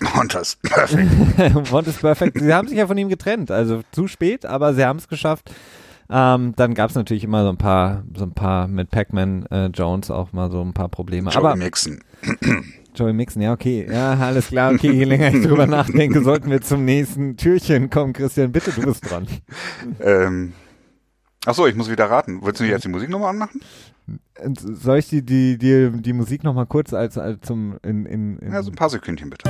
[0.14, 1.10] Montes perfekt.
[1.70, 2.38] Montes perfekt.
[2.40, 5.50] Sie haben sich ja von ihm getrennt, also zu spät, aber sie haben es geschafft.
[6.12, 9.66] Ähm, dann gab es natürlich immer so ein paar, so ein paar mit Pac-Man äh,
[9.66, 11.30] Jones auch mal so ein paar Probleme.
[11.30, 12.00] Joey aber, Mixon.
[12.94, 13.86] Joey Mixon, ja, okay.
[13.88, 18.12] Ja, alles klar, okay, je länger ich drüber nachdenke, sollten wir zum nächsten Türchen kommen.
[18.12, 19.28] Christian, bitte, du bist dran.
[20.00, 20.52] Ähm,
[21.46, 22.40] Ach so, ich muss wieder raten.
[22.42, 23.62] Willst du nicht jetzt die Musik nochmal anmachen?
[24.54, 28.52] Soll ich die, die, die, die Musik nochmal kurz als, als zum in, in, in
[28.52, 29.48] Ja, so ein paar Sekündchen bitte.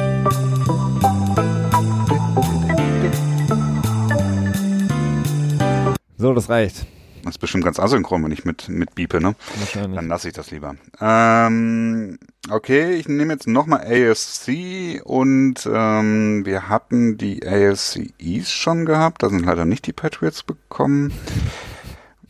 [6.16, 6.86] So, das reicht.
[7.24, 9.34] Das ist bestimmt ganz asynchron, wenn ich mit, mit biepe, ne?
[9.58, 9.96] Wahrscheinlich.
[9.96, 10.76] Dann lasse ich das lieber.
[11.00, 12.20] Ähm,
[12.50, 19.24] okay, ich nehme jetzt nochmal ASC und ähm, wir hatten die ASC East schon gehabt.
[19.24, 21.12] Da sind leider nicht die Patriots bekommen.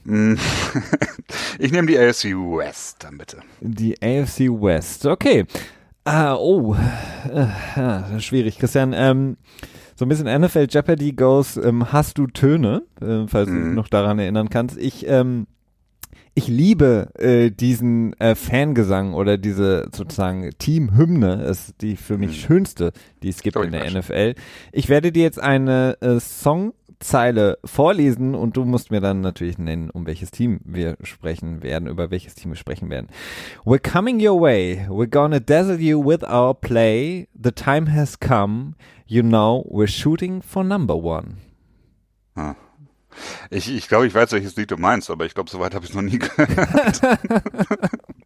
[0.05, 0.39] Hm.
[1.59, 3.39] ich nehme die AFC West dann bitte.
[3.61, 5.45] Die AFC West, okay.
[6.05, 6.75] Ah, oh,
[7.29, 8.95] äh, schwierig, Christian.
[8.95, 9.37] Ähm,
[9.95, 13.55] so ein bisschen NFL Jeopardy Goes, ähm, hast du Töne, äh, falls mhm.
[13.55, 14.79] du dich noch daran erinnern kannst.
[14.79, 15.47] Ich, ähm,
[16.35, 22.47] ich liebe äh, diesen äh, Fangesang oder diese sozusagen Teamhymne, ist die für mich mhm.
[22.47, 22.93] schönste,
[23.23, 24.37] die es gibt in der NFL.
[24.73, 29.59] Ich werde dir jetzt eine äh, Song Zeile vorlesen und du musst mir dann natürlich
[29.59, 33.09] nennen, um welches Team wir sprechen werden, über welches Team wir sprechen werden.
[33.65, 34.87] We're coming your way.
[34.89, 37.29] We're gonna dazzle you with our play.
[37.35, 38.75] The time has come.
[39.07, 41.39] You know, we're shooting for number one.
[42.37, 42.55] Ah.
[43.51, 45.91] Ich, ich glaube, ich weiß, welches Lied du meinst, aber ich glaube, soweit habe ich
[45.91, 47.01] es noch nie gehört.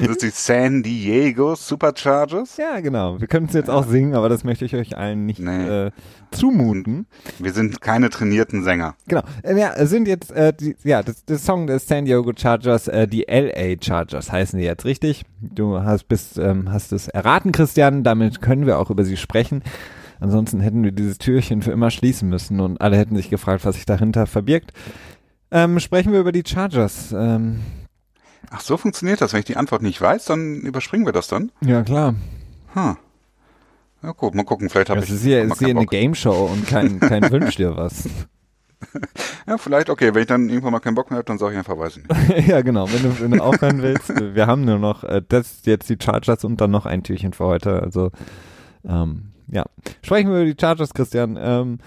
[0.00, 2.56] Das ist die San Diego Superchargers.
[2.56, 3.20] Ja, genau.
[3.20, 3.74] Wir können es jetzt ja.
[3.74, 5.86] auch singen, aber das möchte ich euch allen nicht nee.
[5.86, 5.90] äh,
[6.30, 7.06] zumuten.
[7.38, 8.94] Wir sind keine trainierten Sänger.
[9.06, 9.22] Genau.
[9.42, 13.06] Äh, ja, sind jetzt, äh, die, ja, das, das Song des San Diego Chargers, äh,
[13.06, 15.24] die LA Chargers heißen die jetzt richtig.
[15.40, 18.02] Du hast, bist, ähm, hast es erraten, Christian.
[18.02, 19.62] Damit können wir auch über sie sprechen.
[20.18, 23.76] Ansonsten hätten wir dieses Türchen für immer schließen müssen und alle hätten sich gefragt, was
[23.76, 24.72] sich dahinter verbirgt.
[25.50, 27.14] Ähm, sprechen wir über die Chargers.
[27.16, 27.60] Ähm,
[28.50, 29.32] Ach, so funktioniert das.
[29.32, 31.52] Wenn ich die Antwort nicht weiß, dann überspringen wir das dann?
[31.60, 32.14] Ja, klar.
[32.74, 32.96] Hm.
[34.02, 35.06] Ja, gut, mal gucken, vielleicht habe ich.
[35.06, 38.08] Das ist hier, ist hier eine Game Show und kein, kein Wünsch dir was.
[39.46, 41.58] Ja, vielleicht, okay, wenn ich dann irgendwann mal keinen Bock mehr habe, dann sage ich
[41.58, 42.48] einfach, weiß ich nicht.
[42.48, 45.88] ja, genau, wenn du, wenn du aufhören willst, wir haben nur noch, äh, das jetzt
[45.88, 48.10] die Chargers und dann noch ein Türchen für heute, also,
[48.86, 49.64] ähm, ja.
[50.02, 51.38] Sprechen wir über die Chargers, Christian.
[51.40, 51.78] Ähm,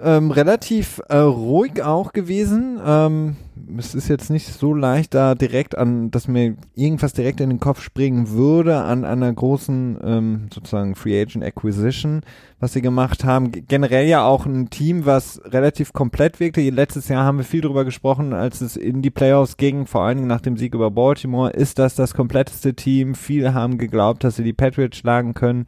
[0.00, 2.80] ähm, relativ äh, ruhig auch gewesen.
[2.84, 3.36] Ähm,
[3.78, 7.60] es ist jetzt nicht so leicht da direkt an, dass mir irgendwas direkt in den
[7.60, 12.22] Kopf springen würde an einer großen ähm, sozusagen Free Agent Acquisition,
[12.58, 13.52] was sie gemacht haben.
[13.52, 16.62] Generell ja auch ein Team, was relativ komplett wirkte.
[16.62, 20.16] Letztes Jahr haben wir viel darüber gesprochen, als es in die Playoffs ging, vor allen
[20.16, 21.50] Dingen nach dem Sieg über Baltimore.
[21.50, 23.14] Ist das das kompletteste Team?
[23.14, 25.66] Viele haben geglaubt, dass sie die Patriots schlagen können.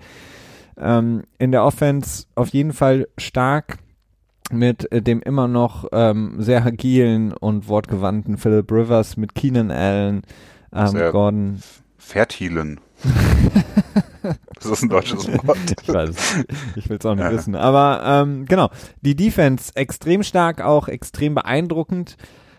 [0.77, 3.79] Ähm, in der Offense auf jeden Fall stark
[4.51, 10.22] mit äh, dem immer noch ähm, sehr agilen und wortgewandten Philip Rivers, mit Keenan Allen,
[10.72, 11.62] ähm, Gordon.
[11.99, 12.80] Fertilen.
[14.55, 15.59] das ist ein deutsches Wort.
[15.82, 16.45] ich weiß
[16.76, 17.32] Ich will es auch nicht ja.
[17.32, 17.55] wissen.
[17.55, 18.70] Aber ähm, genau,
[19.01, 22.16] die Defense extrem stark, auch extrem beeindruckend.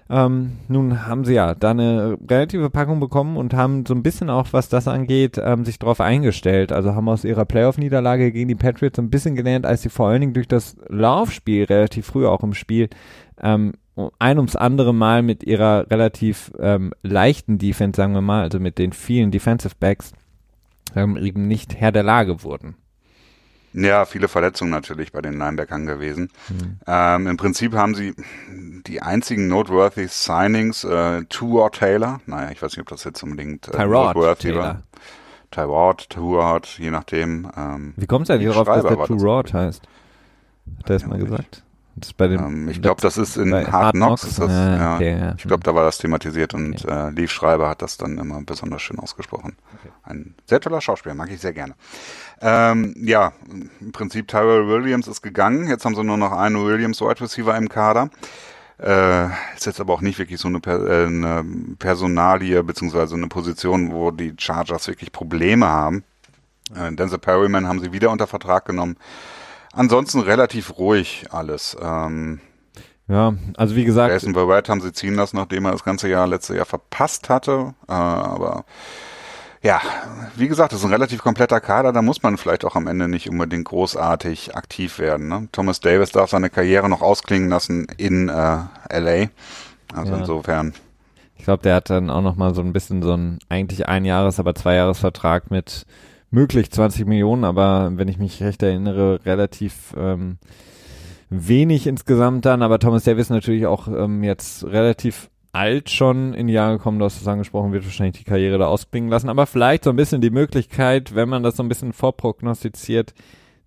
[0.07, 4.29] Ähm, nun haben sie ja da eine relative Packung bekommen und haben so ein bisschen
[4.29, 6.71] auch, was das angeht, ähm, sich darauf eingestellt.
[6.71, 10.21] Also haben aus ihrer Playoff-Niederlage gegen die Patriots ein bisschen gelernt, als sie vor allen
[10.21, 12.89] Dingen durch das Laufspiel relativ früh auch im Spiel
[13.41, 13.73] ähm,
[14.19, 18.77] ein ums andere Mal mit ihrer relativ ähm, leichten Defense, sagen wir mal, also mit
[18.77, 20.13] den vielen Defensive Backs,
[20.95, 22.75] ähm, eben nicht Herr der Lage wurden.
[23.75, 26.29] Ja, viele Verletzungen natürlich bei den Linebackern gewesen.
[26.49, 26.79] Mhm.
[26.87, 28.15] Ähm, Im Prinzip haben sie
[28.87, 33.67] die einzigen noteworthy Signings, äh, Tuor Taylor, naja, ich weiß nicht, ob das jetzt unbedingt
[33.67, 34.63] äh, noteworthy Taylor.
[34.63, 34.81] war.
[35.51, 37.49] Tyrod, Tuard, je nachdem.
[37.55, 39.83] Ähm, Wie kommt es eigentlich darauf, dass der Turod heißt?
[40.79, 41.63] Hat er es mal gesagt?
[41.97, 44.21] Das bei dem ähm, ich glaube, das ist in Hard, Hard Knocks.
[44.21, 44.35] Knocks?
[44.35, 45.33] Das, ah, okay, ja.
[45.37, 47.07] Ich glaube, da war das thematisiert und okay.
[47.07, 49.55] äh, Leaf Schreiber hat das dann immer besonders schön ausgesprochen.
[49.79, 49.93] Okay.
[50.03, 51.75] Ein sehr toller Schauspieler, mag ich sehr gerne.
[52.41, 53.33] Ähm, ja,
[53.79, 55.67] im Prinzip Tyrell Williams ist gegangen.
[55.67, 58.09] Jetzt haben sie nur noch einen Williams Wide Receiver im Kader.
[58.77, 61.45] Äh, ist jetzt aber auch nicht wirklich so eine, per äh, eine
[61.79, 66.03] Personalie beziehungsweise eine Position, wo die Chargers wirklich Probleme haben.
[66.75, 68.97] Äh, Denzel Perryman haben sie wieder unter Vertrag genommen.
[69.71, 71.77] Ansonsten relativ ruhig alles.
[71.81, 72.41] Ähm,
[73.07, 74.11] ja, also wie gesagt.
[74.11, 77.75] Jason Verwett haben sie ziehen lassen, nachdem er das ganze Jahr, letzte Jahr verpasst hatte.
[77.87, 78.65] Äh, aber
[79.65, 79.81] ja,
[80.35, 83.07] wie gesagt, das ist ein relativ kompletter Kader, da muss man vielleicht auch am Ende
[83.07, 85.27] nicht unbedingt großartig aktiv werden.
[85.27, 85.47] Ne?
[85.51, 89.29] Thomas Davis darf seine Karriere noch ausklingen lassen in äh, LA.
[89.91, 90.19] Also ja.
[90.19, 90.73] insofern.
[91.35, 94.05] Ich glaube, der hat dann auch noch mal so ein bisschen so ein eigentlich ein
[94.05, 95.87] Jahres, aber zwei Jahresvertrag mit
[96.29, 100.37] möglich 20 Millionen, aber wenn ich mich recht erinnere, relativ ähm,
[101.29, 102.61] wenig insgesamt dann.
[102.61, 107.05] Aber Thomas Davis natürlich auch ähm, jetzt relativ alt schon in die Jahre gekommen, du
[107.05, 110.19] hast es angesprochen, wird wahrscheinlich die Karriere da ausklingen lassen, aber vielleicht so ein bisschen
[110.19, 113.13] die Möglichkeit, wenn man das so ein bisschen vorprognostiziert,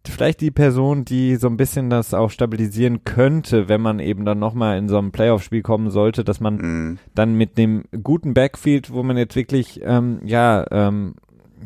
[0.06, 4.38] vielleicht die Person, die so ein bisschen das auch stabilisieren könnte, wenn man eben dann
[4.38, 6.98] nochmal in so einem Playoff-Spiel kommen sollte, dass man mhm.
[7.14, 11.14] dann mit dem guten Backfield, wo man jetzt wirklich, ähm, ja, ähm,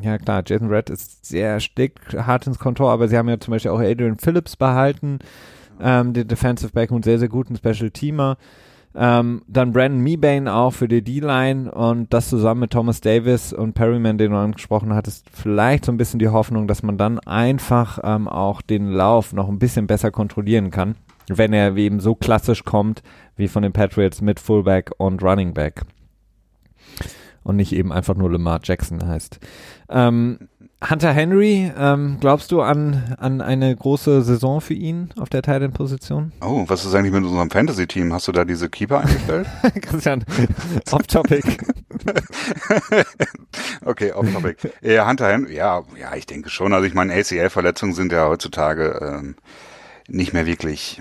[0.01, 3.53] ja klar, Jason Red ist sehr stick, hart ins Kontor, aber sie haben ja zum
[3.53, 5.18] Beispiel auch Adrian Phillips behalten,
[5.81, 8.37] ähm, den Defensive Back und sehr, sehr guten Special Teamer.
[8.95, 13.72] Ähm, dann Brandon Mebane auch für die D-Line und das zusammen mit Thomas Davis und
[13.72, 17.99] Perryman, den du angesprochen hattest, vielleicht so ein bisschen die Hoffnung, dass man dann einfach
[18.03, 20.97] ähm, auch den Lauf noch ein bisschen besser kontrollieren kann,
[21.28, 23.03] wenn er eben so klassisch kommt
[23.36, 25.82] wie von den Patriots mit Fullback und Running Back
[27.45, 29.40] und nicht eben einfach nur Lamar Jackson heißt.
[29.88, 30.49] Ähm,
[30.89, 36.33] Hunter Henry, ähm, glaubst du an, an eine große Saison für ihn auf der Titan-Position?
[36.41, 38.12] Oh, was ist eigentlich mit unserem Fantasy-Team?
[38.12, 39.47] Hast du da diese Keeper eingestellt?
[39.83, 40.24] Christian,
[40.91, 41.45] off-topic.
[43.85, 44.72] okay, off-topic.
[44.80, 46.72] Ja, Hunter Henry, ja, ja, ich denke schon.
[46.72, 49.37] Also ich meine, ACL-Verletzungen sind ja heutzutage ähm,
[50.09, 51.01] nicht mehr wirklich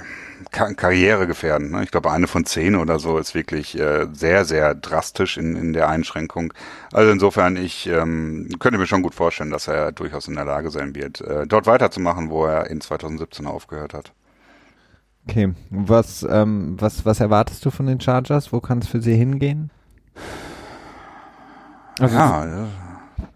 [0.50, 1.72] Karriere gefährden.
[1.72, 1.84] Ne?
[1.84, 5.74] Ich glaube, eine von zehn oder so ist wirklich äh, sehr, sehr drastisch in, in
[5.74, 6.54] der Einschränkung.
[6.92, 10.72] Also insofern, ich ähm, könnte mir schon gut vorstellen, dass er durchaus in der Lage
[10.72, 14.14] sein wird, äh, dort weiterzumachen, wo er in 2017 aufgehört hat.
[15.28, 18.52] Okay, was, ähm, was, was erwartest du von den Chargers?
[18.52, 19.70] Wo kann es für sie hingehen?
[22.00, 22.68] Also ja,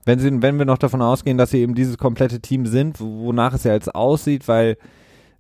[0.06, 3.54] wenn, sie, wenn wir noch davon ausgehen, dass sie eben dieses komplette Team sind, wonach
[3.54, 4.78] es ja jetzt aussieht, weil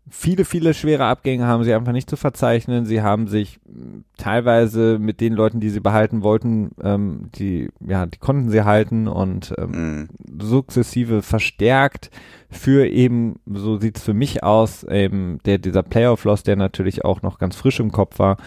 [0.09, 2.85] viele, viele schwere Abgänge haben sie einfach nicht zu verzeichnen.
[2.85, 3.59] Sie haben sich
[4.17, 9.07] teilweise mit den Leuten, die sie behalten wollten, ähm, die, ja, die konnten sie halten
[9.07, 10.07] und ähm, mhm.
[10.39, 12.11] sukzessive verstärkt
[12.49, 17.39] für eben, so sieht's für mich aus, eben der, dieser Playoff-Loss, der natürlich auch noch
[17.39, 18.37] ganz frisch im Kopf war.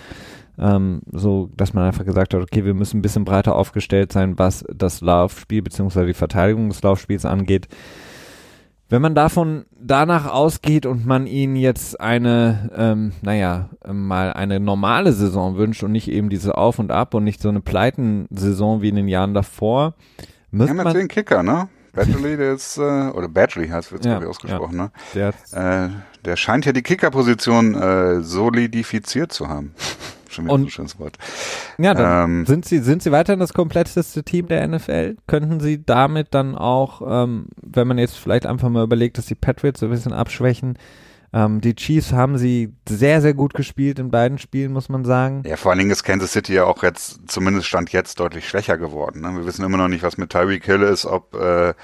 [0.59, 4.39] Ähm, so, dass man einfach gesagt hat, okay, wir müssen ein bisschen breiter aufgestellt sein,
[4.39, 7.69] was das Laufspiel beziehungsweise die Verteidigung des Laufspiels angeht.
[8.91, 15.13] Wenn man davon danach ausgeht und man ihnen jetzt eine, ähm, naja, mal eine normale
[15.13, 18.89] Saison wünscht und nicht eben diese Auf und Ab und nicht so eine Pleiten-Saison wie
[18.89, 19.95] in den Jahren davor,
[20.51, 20.95] müsste man...
[20.95, 21.69] den Kicker, ne?
[21.93, 24.85] Badgley, der ist, äh, oder Badgley heißt es, ja, ausgesprochen, ja.
[24.85, 24.91] ne?
[25.53, 25.91] Der, äh,
[26.25, 29.75] der scheint ja die Kickerposition äh, solidifiziert zu haben.
[30.29, 31.19] Schon wieder und, ein schönes Wort.
[31.79, 35.17] Ja, dann ähm, sind sie, sind sie weiterhin das kompletteste Team der NFL?
[35.27, 39.35] Könnten sie damit dann auch, ähm, wenn man jetzt vielleicht einfach mal überlegt, dass die
[39.35, 40.79] Patriots so ein bisschen abschwächen,
[41.33, 45.43] ähm, die Chiefs haben sie sehr, sehr gut gespielt in beiden Spielen, muss man sagen.
[45.47, 48.79] Ja, vor allen Dingen ist Kansas City ja auch jetzt, zumindest Stand jetzt, deutlich schwächer
[48.79, 49.21] geworden.
[49.21, 49.35] Ne?
[49.35, 51.75] Wir wissen immer noch nicht, was mit Tyreek Hill ist, ob äh,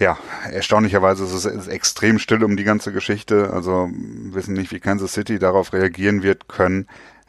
[0.00, 0.16] ja,
[0.52, 3.50] erstaunlicherweise ist es extrem still um die ganze Geschichte.
[3.52, 6.86] Also wissen nicht, wie Kansas City darauf reagieren wird können.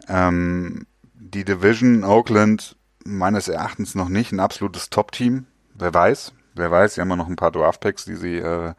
[0.09, 5.45] Ähm, die Division Oakland meines Erachtens noch nicht ein absolutes Top-Team.
[5.75, 8.73] Wer weiß, wer weiß, sie haben ja noch ein paar Draft-Picks, die sie äh,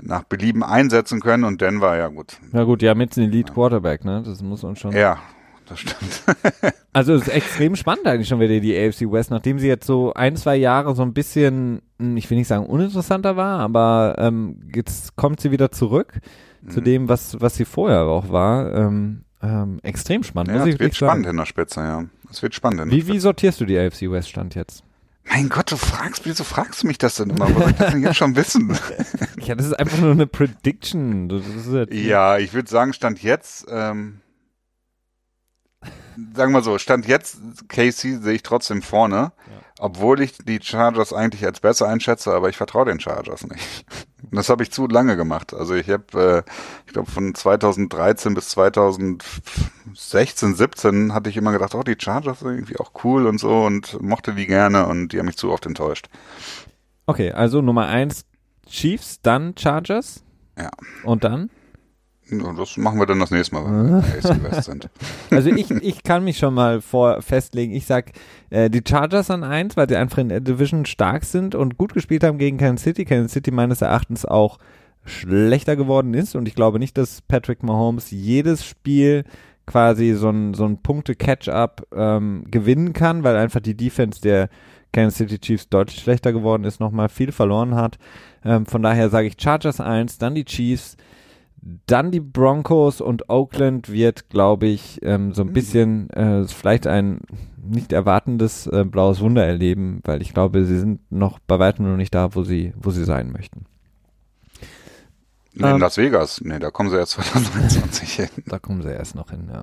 [0.00, 2.38] nach Belieben einsetzen können und Denver, ja gut.
[2.52, 4.22] Ja gut, haben jetzt einen Elite Quarterback, ne?
[4.24, 4.92] Das muss man schon.
[4.92, 5.18] Ja,
[5.66, 6.22] das stimmt.
[6.92, 10.12] also es ist extrem spannend eigentlich schon wieder die AFC West, nachdem sie jetzt so
[10.14, 14.60] ein, zwei Jahre so ein bisschen, hm, ich will nicht sagen uninteressanter war, aber ähm,
[14.74, 16.20] jetzt kommt sie wieder zurück
[16.62, 16.70] mhm.
[16.70, 18.72] zu dem, was, was sie vorher auch war.
[18.74, 20.56] Ähm, ähm, extrem spannend.
[20.56, 22.04] Ja, es wird spannend in der Spitze, ja.
[22.30, 22.80] Es wird spannend.
[22.80, 24.82] In wie, wie sortierst du die AFC West Stand jetzt?
[25.30, 27.48] Mein Gott, du fragst, wieso fragst du mich das denn immer?
[27.48, 28.78] Was soll ich das denn jetzt schon wissen?
[29.40, 31.28] ja, das ist einfach nur eine Prediction.
[31.70, 34.20] Halt ja, ich würde sagen, Stand jetzt, ähm,
[36.34, 39.32] sagen wir so, Stand jetzt, Casey sehe ich trotzdem vorne, ja.
[39.78, 43.84] obwohl ich die Chargers eigentlich als besser einschätze, aber ich vertraue den Chargers nicht.
[44.30, 45.54] Und das habe ich zu lange gemacht.
[45.54, 46.50] Also ich habe, äh,
[46.86, 52.50] ich glaube von 2013 bis 2016, 17 hatte ich immer gedacht, oh, die Chargers sind
[52.50, 55.66] irgendwie auch cool und so und mochte die gerne und die haben mich zu oft
[55.66, 56.08] enttäuscht.
[57.06, 58.26] Okay, also Nummer eins
[58.68, 60.22] Chiefs, dann Chargers.
[60.58, 60.70] Ja.
[61.04, 61.50] Und dann?
[62.56, 64.88] Das machen wir dann das nächste Mal, wenn wir AC West sind.
[65.30, 67.72] Also ich, ich kann mich schon mal vor festlegen.
[67.72, 68.12] Ich sag
[68.50, 71.94] äh, die Chargers an eins, weil sie einfach in der Division stark sind und gut
[71.94, 73.04] gespielt haben gegen Kansas City.
[73.04, 74.58] Kansas City meines Erachtens auch
[75.04, 79.24] schlechter geworden ist und ich glaube nicht, dass Patrick Mahomes jedes Spiel
[79.66, 84.48] quasi so ein, so ein Punkte-Catch-up ähm, gewinnen kann, weil einfach die Defense der
[84.92, 87.98] Kansas City Chiefs deutlich schlechter geworden ist, nochmal viel verloren hat.
[88.44, 90.96] Ähm, von daher sage ich Chargers 1, dann die Chiefs,
[91.86, 95.54] dann die Broncos und Oakland wird, glaube ich, ähm, so ein hm.
[95.54, 97.20] bisschen äh, vielleicht ein
[97.62, 101.96] nicht erwartendes äh, blaues Wunder erleben, weil ich glaube, sie sind noch bei weitem noch
[101.96, 103.66] nicht da, wo sie, wo sie sein möchten.
[105.54, 107.12] in ähm, Las Vegas, nee, da kommen sie erst
[107.42, 108.28] 2021 hin.
[108.46, 109.62] Da kommen sie erst noch hin, ja.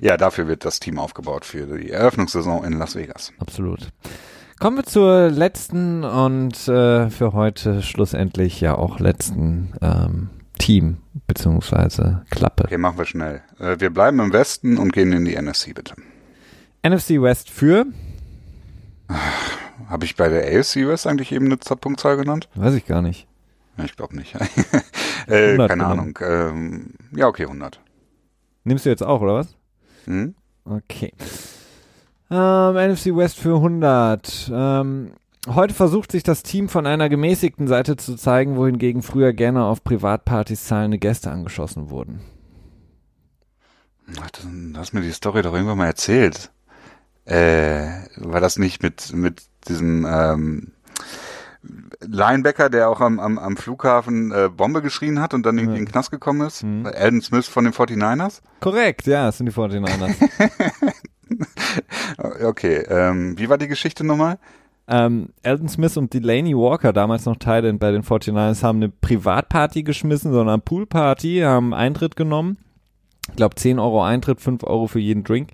[0.00, 3.32] Ja, dafür wird das Team aufgebaut für die Eröffnungssaison in Las Vegas.
[3.38, 3.92] Absolut.
[4.58, 12.24] Kommen wir zur letzten und äh, für heute schlussendlich ja auch letzten ähm, Team beziehungsweise
[12.30, 12.64] Klappe.
[12.64, 13.42] Okay, machen wir schnell.
[13.58, 15.94] Äh, wir bleiben im Westen und gehen in die NFC bitte.
[16.82, 17.86] NFC West für?
[19.88, 22.48] Habe ich bei der AFC West eigentlich eben eine Punktzahl genannt?
[22.54, 23.26] Weiß ich gar nicht.
[23.84, 24.34] Ich glaube nicht.
[25.26, 25.82] äh, keine genommen.
[25.82, 26.18] Ahnung.
[26.22, 27.80] Ähm, ja, okay, 100.
[28.64, 29.56] Nimmst du jetzt auch, oder was?
[30.04, 30.34] Hm?
[30.64, 31.12] Okay.
[32.30, 34.50] Ähm, NFC West für 100.
[34.52, 35.12] Ähm,
[35.46, 39.84] Heute versucht sich das Team von einer gemäßigten Seite zu zeigen, wohingegen früher gerne auf
[39.84, 42.20] Privatpartys zahlende Gäste angeschossen wurden.
[44.20, 46.50] Ach, das, du hast mir die Story doch irgendwann mal erzählt.
[47.26, 50.72] Äh, war das nicht mit, mit diesem ähm,
[52.00, 55.80] Linebacker, der auch am, am, am Flughafen äh, Bombe geschrien hat und dann irgendwie ja.
[55.80, 56.62] in den Knast gekommen ist?
[56.62, 56.86] Mhm.
[56.86, 58.40] Alden Smith von den 49ers?
[58.60, 60.14] Korrekt, ja, es sind die 49ers.
[62.44, 64.38] okay, ähm, wie war die Geschichte nochmal?
[64.86, 69.82] Ähm, Elton Smith und Delaney Walker, damals noch Teil bei den 49ers, haben eine Privatparty
[69.82, 72.58] geschmissen, sondern Poolparty, haben Eintritt genommen.
[73.30, 75.50] Ich glaube 10 Euro Eintritt, 5 Euro für jeden Drink.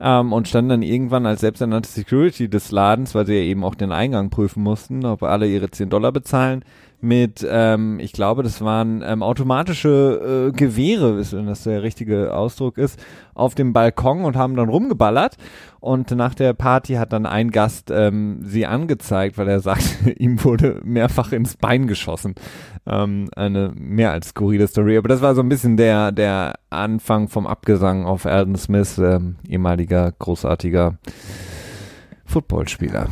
[0.00, 3.76] Ähm, und standen dann irgendwann als selbsternannte Security des Ladens, weil sie ja eben auch
[3.76, 6.64] den Eingang prüfen mussten, ob alle ihre 10 Dollar bezahlen,
[7.04, 12.78] mit, ähm, ich glaube, das waren ähm, automatische äh, Gewehre, wenn das der richtige Ausdruck
[12.78, 12.98] ist,
[13.34, 15.36] auf dem Balkon und haben dann rumgeballert.
[15.80, 19.84] Und nach der Party hat dann ein Gast ähm, sie angezeigt, weil er sagt,
[20.18, 22.34] ihm wurde mehrfach ins Bein geschossen.
[22.86, 24.96] Ähm, eine mehr als skurrile Story.
[24.96, 29.36] Aber das war so ein bisschen der, der Anfang vom Abgesang auf Alden Smith, ähm,
[29.46, 30.96] ehemaliger großartiger
[32.24, 33.08] Footballspieler.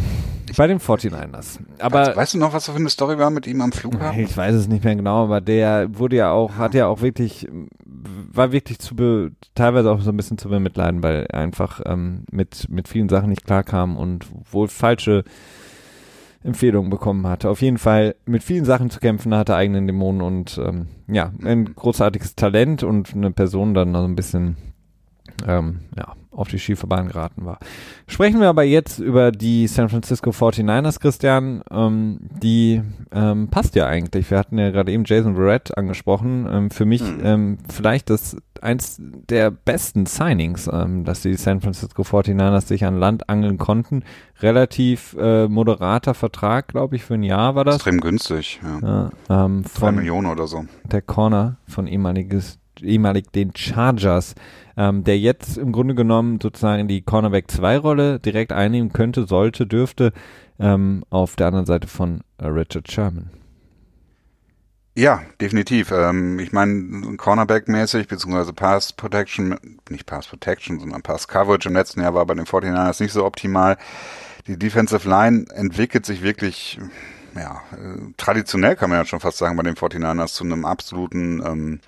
[0.57, 1.59] Bei den 49ers.
[1.79, 4.21] Aber weißt, weißt, du noch, was für eine Story war mit ihm am Flughafen?
[4.21, 7.49] Ich weiß es nicht mehr genau, aber der wurde ja auch, hat ja auch wirklich,
[7.85, 12.25] war wirklich zu be, teilweise auch so ein bisschen zu bemitleiden, weil er einfach ähm,
[12.31, 15.25] mit, mit vielen Sachen nicht klarkam und wohl falsche
[16.45, 17.49] Empfehlungen bekommen hatte.
[17.49, 21.73] Auf jeden Fall mit vielen Sachen zu kämpfen, hatte eigenen Dämonen und ähm, ja, ein
[21.75, 24.57] großartiges Talent und eine Person dann so ein bisschen
[25.47, 27.59] ähm, ja, auf die schiefe Bahn geraten war.
[28.07, 31.63] Sprechen wir aber jetzt über die San Francisco 49ers, Christian.
[31.71, 34.31] Ähm, die ähm, passt ja eigentlich.
[34.31, 36.49] Wir hatten ja gerade eben Jason Verrett angesprochen.
[36.51, 37.21] Ähm, für mich mhm.
[37.23, 42.99] ähm, vielleicht das eins der besten Signings, ähm, dass die San Francisco 49ers sich an
[42.99, 44.05] Land angeln konnten.
[44.41, 47.77] Relativ äh, moderater Vertrag, glaube ich, für ein Jahr war das.
[47.77, 49.11] Extrem günstig, ja.
[49.29, 50.65] ja ähm, Drei Millionen oder so.
[50.85, 54.35] Der Corner von ehemaliges ehemalig den Chargers,
[54.77, 59.67] ähm, der jetzt im Grunde genommen sozusagen die Cornerback 2 Rolle direkt einnehmen könnte, sollte,
[59.67, 60.13] dürfte,
[60.59, 63.31] ähm, auf der anderen Seite von äh, Richard Sherman.
[64.95, 65.91] Ja, definitiv.
[65.91, 69.59] Ähm, ich meine, Cornerback-mäßig, beziehungsweise Pass Protection,
[69.89, 73.25] nicht Pass Protection, sondern Pass Coverage im letzten Jahr war bei den 49ers nicht so
[73.25, 73.79] optimal.
[74.47, 76.79] Die Defensive Line entwickelt sich wirklich,
[77.35, 81.43] ja, äh, traditionell kann man ja schon fast sagen, bei den 49ers zu einem absoluten
[81.43, 81.81] ähm,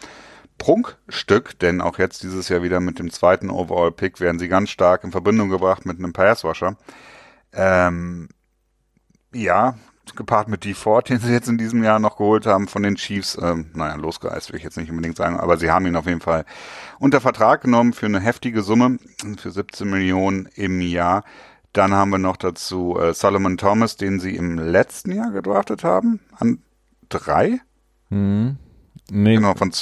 [0.59, 5.05] Prunkstück, denn auch jetzt dieses Jahr wieder mit dem zweiten Overall-Pick werden sie ganz stark
[5.05, 6.77] in Verbindung gebracht mit einem Passwasher.
[7.53, 8.29] Ähm,
[9.33, 9.75] ja,
[10.17, 13.39] gepaart mit D4, den sie jetzt in diesem Jahr noch geholt haben von den Chiefs.
[13.41, 16.21] Ähm, naja, losgeeist will ich jetzt nicht unbedingt sagen, aber sie haben ihn auf jeden
[16.21, 16.45] Fall
[16.99, 18.99] unter Vertrag genommen für eine heftige Summe,
[19.39, 21.25] für 17 Millionen im Jahr.
[21.73, 26.21] Dann haben wir noch dazu äh, Solomon Thomas, den sie im letzten Jahr gedraftet haben,
[26.39, 26.63] an
[27.09, 27.61] drei.
[28.11, 28.59] Mhm.
[29.11, 29.35] Nee.
[29.35, 29.73] Genau, von,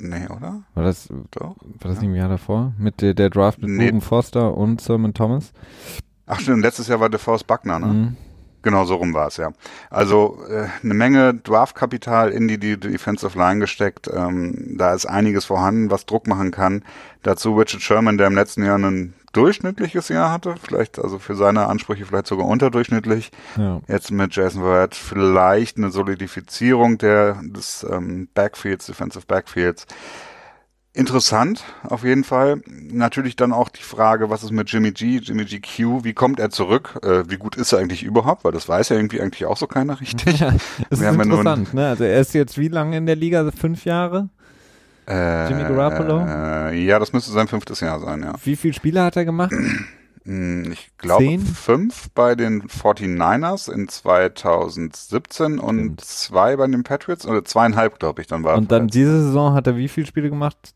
[0.00, 0.62] Nee, oder?
[0.74, 2.00] War das, Doch, war das ja.
[2.02, 2.72] nicht im Jahr davor?
[2.78, 3.86] Mit der, der Draft mit nee.
[3.86, 5.52] Ruben Foster und Sermon Thomas?
[6.26, 7.86] Ach stimmt, letztes Jahr war DeForest Buckner, ne?
[7.86, 8.16] Mhm.
[8.62, 9.52] Genau, so rum war es, ja.
[9.88, 14.10] Also äh, eine Menge Draftkapital in die, die Defensive Line gesteckt.
[14.12, 16.84] Ähm, da ist einiges vorhanden, was Druck machen kann.
[17.22, 21.66] Dazu Richard Sherman, der im letzten Jahr einen durchschnittliches Jahr hatte, vielleicht also für seine
[21.66, 23.30] Ansprüche vielleicht sogar unterdurchschnittlich.
[23.56, 23.80] Ja.
[23.88, 29.86] Jetzt mit Jason Verrett vielleicht eine Solidifizierung der des ähm, Backfields, Defensive Backfields.
[30.92, 32.62] Interessant, auf jeden Fall.
[32.66, 36.50] Natürlich dann auch die Frage, was ist mit Jimmy G, Jimmy GQ, wie kommt er
[36.50, 36.98] zurück?
[37.04, 38.42] Äh, wie gut ist er eigentlich überhaupt?
[38.42, 40.40] Weil das weiß ja irgendwie eigentlich auch so keiner richtig.
[40.40, 40.52] Ja,
[40.88, 41.88] das ist interessant, ne?
[41.88, 43.48] Also er ist jetzt wie lange in der Liga?
[43.52, 44.30] Fünf Jahre?
[45.06, 46.26] Jimmy Garoppolo?
[46.26, 48.34] Äh, ja, das müsste sein fünftes Jahr sein, ja.
[48.44, 49.52] Wie viele Spiele hat er gemacht?
[50.24, 56.00] Hm, ich glaube fünf bei den 49ers in 2017 und Stimmt.
[56.02, 58.56] zwei bei den Patriots oder zweieinhalb, glaube ich, dann war.
[58.58, 60.74] Und dann diese Saison hat er wie viele Spiele gemacht?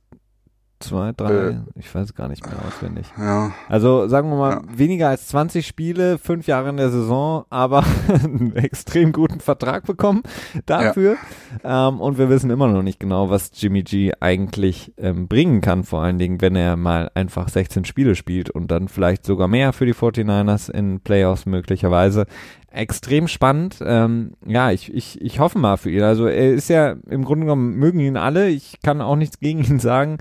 [0.84, 3.06] Zwei, drei, äh, ich weiß gar nicht mehr auswendig.
[3.18, 3.52] Ja.
[3.68, 4.62] Also sagen wir mal, ja.
[4.78, 10.22] weniger als 20 Spiele, fünf Jahre in der Saison, aber einen extrem guten Vertrag bekommen
[10.66, 11.16] dafür.
[11.62, 11.88] Ja.
[11.88, 15.84] Ähm, und wir wissen immer noch nicht genau, was Jimmy G eigentlich ähm, bringen kann,
[15.84, 19.72] vor allen Dingen, wenn er mal einfach 16 Spiele spielt und dann vielleicht sogar mehr
[19.72, 22.26] für die 49ers in Playoffs möglicherweise
[22.74, 23.78] extrem spannend.
[23.84, 26.02] Ähm, ja, ich, ich, ich hoffe mal für ihn.
[26.02, 28.48] Also er ist ja im Grunde genommen mögen ihn alle.
[28.48, 30.18] Ich kann auch nichts gegen ihn sagen.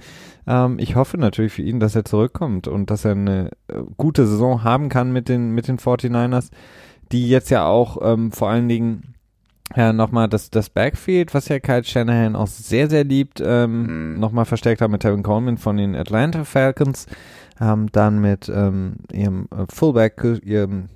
[0.47, 4.27] Ähm, ich hoffe natürlich für ihn, dass er zurückkommt und dass er eine äh, gute
[4.27, 6.49] Saison haben kann mit den, mit den 49ers,
[7.11, 9.13] die jetzt ja auch ähm, vor allen Dingen
[9.75, 14.19] ja, nochmal das, das Backfield, was ja Kyle Shanahan auch sehr, sehr liebt, ähm, mhm.
[14.19, 17.07] nochmal verstärkt haben mit Tevin Coleman von den Atlanta Falcons,
[17.59, 20.89] ähm, dann mit ähm, ihrem äh, Fullback, ihrem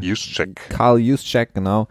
[0.00, 0.60] Juszczyk.
[0.68, 1.88] Karl Juszczyk, genau.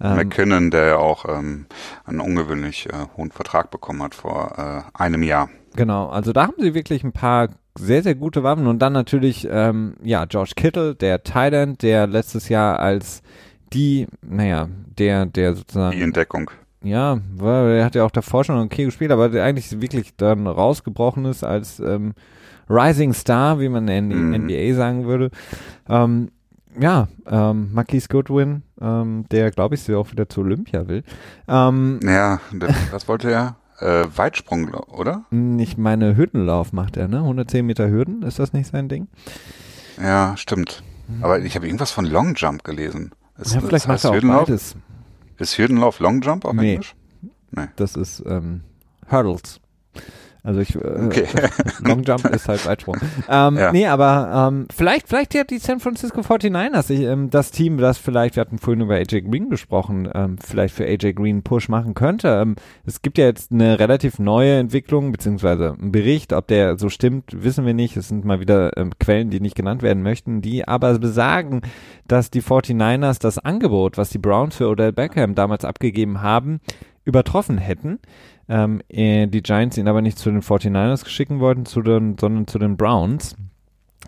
[0.00, 1.66] Ähm, McKinnon, der ja auch ähm,
[2.04, 5.50] einen ungewöhnlich äh, hohen Vertrag bekommen hat vor äh, einem Jahr.
[5.76, 7.48] Genau, also da haben sie wirklich ein paar
[7.78, 12.48] sehr, sehr gute Waffen und dann natürlich, ähm, ja, George Kittle, der Thailand, der letztes
[12.48, 13.22] Jahr als
[13.72, 14.68] die, naja,
[14.98, 15.96] der, der sozusagen.
[15.96, 16.50] Die Entdeckung.
[16.82, 20.46] Ja, weil er hat ja auch davor schon okay gespielt, aber der eigentlich wirklich dann
[20.46, 22.14] rausgebrochen ist als ähm,
[22.68, 24.46] Rising Star, wie man in der mhm.
[24.46, 25.30] NBA sagen würde.
[25.88, 26.30] Ähm,
[26.78, 31.02] ja, ähm, Marquise Goodwin, ähm, der glaube ich auch wieder zu Olympia will.
[31.48, 32.40] Ähm, ja,
[32.90, 33.56] das wollte er.
[33.80, 35.24] Äh, Weitsprung, oder?
[35.58, 37.18] Ich meine, Hürdenlauf macht er, ne?
[37.18, 39.08] 110 Meter Hürden, ist das nicht sein Ding?
[40.00, 40.82] Ja, stimmt.
[41.22, 43.12] Aber ich habe irgendwas von Long Jump gelesen.
[43.38, 44.76] Ist, ja, vielleicht macht er auch beides.
[45.38, 46.72] Ist Hürdenlauf Long Jump auf Nee.
[46.74, 46.94] Englisch?
[47.50, 47.66] Nee.
[47.76, 48.60] Das ist ähm,
[49.10, 49.60] Hurdles.
[50.42, 51.26] Also ich, äh, Okay.
[51.84, 52.96] Long Jump ist halt Weitsprung.
[53.28, 53.72] Ähm, Ja.
[53.72, 57.98] Nee, aber ähm, vielleicht, vielleicht ja die San Francisco 49ers, ich, ähm, das Team, das
[57.98, 61.68] vielleicht, wir hatten vorhin über AJ Green gesprochen, ähm, vielleicht für AJ Green einen Push
[61.68, 62.28] machen könnte.
[62.28, 66.88] Ähm, es gibt ja jetzt eine relativ neue Entwicklung, beziehungsweise einen Bericht, ob der so
[66.88, 67.96] stimmt, wissen wir nicht.
[67.96, 71.62] Es sind mal wieder ähm, Quellen, die nicht genannt werden möchten, die aber besagen,
[72.06, 76.60] dass die 49ers das Angebot, was die Browns für Odell Beckham damals abgegeben haben,
[77.04, 77.98] übertroffen hätten
[78.50, 82.48] ähm, äh, die Giants ihn aber nicht zu den 49ers schicken wollten, zu den, sondern
[82.48, 83.36] zu den Browns.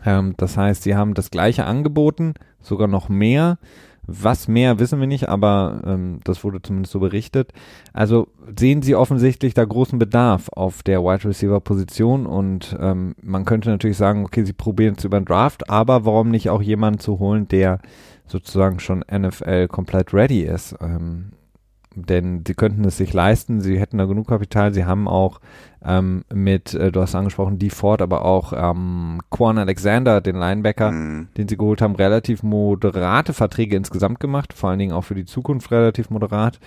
[0.04, 3.58] Ähm, das heißt, sie haben das gleiche angeboten, sogar noch mehr.
[4.04, 7.52] Was mehr wissen wir nicht, aber ähm, das wurde zumindest so berichtet.
[7.92, 8.26] Also
[8.58, 13.70] sehen sie offensichtlich da großen Bedarf auf der Wide Receiver Position und ähm, man könnte
[13.70, 17.20] natürlich sagen, okay, sie probieren es über den Draft, aber warum nicht auch jemanden zu
[17.20, 17.78] holen, der
[18.26, 20.74] sozusagen schon NFL komplett ready ist?
[20.80, 21.30] Ähm,
[21.94, 25.40] denn sie könnten es sich leisten, sie hätten da genug Kapital, sie haben auch
[25.84, 30.90] ähm, mit, äh, du hast angesprochen, die Ford, aber auch ähm, Quan Alexander, den Linebacker,
[30.90, 31.28] Hm.
[31.36, 35.24] den sie geholt haben, relativ moderate Verträge insgesamt gemacht, vor allen Dingen auch für die
[35.24, 36.58] Zukunft relativ moderat.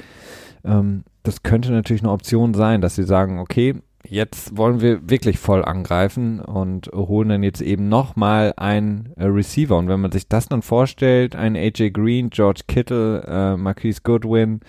[0.63, 3.75] Ähm, das könnte natürlich eine Option sein, dass sie sagen, okay,
[4.07, 9.77] jetzt wollen wir wirklich voll angreifen und holen dann jetzt eben nochmal einen äh, Receiver.
[9.77, 14.59] Und wenn man sich das dann vorstellt, ein AJ Green, George Kittle, äh, Marquise Goodwin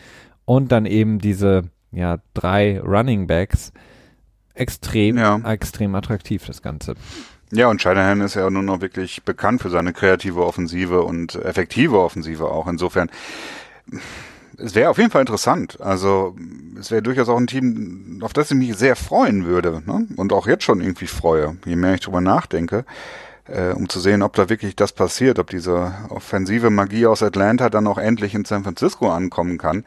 [0.46, 3.72] und dann eben diese ja, drei Running Backs,
[4.54, 5.38] extrem, Ja.
[5.44, 6.94] extrem attraktiv, das Ganze.
[7.52, 12.00] Ja, und Shanahan ist ja nun noch wirklich bekannt für seine kreative Offensive und effektive
[12.00, 12.66] Offensive auch.
[12.66, 13.08] Insofern,
[14.58, 15.80] es wäre auf jeden Fall interessant.
[15.80, 16.34] Also,
[16.78, 19.82] es wäre durchaus auch ein Team, auf das ich mich sehr freuen würde.
[19.86, 20.06] Ne?
[20.16, 22.84] Und auch jetzt schon irgendwie freue, je mehr ich drüber nachdenke,
[23.46, 27.70] äh, um zu sehen, ob da wirklich das passiert, ob diese offensive Magie aus Atlanta
[27.70, 29.84] dann auch endlich in San Francisco ankommen kann.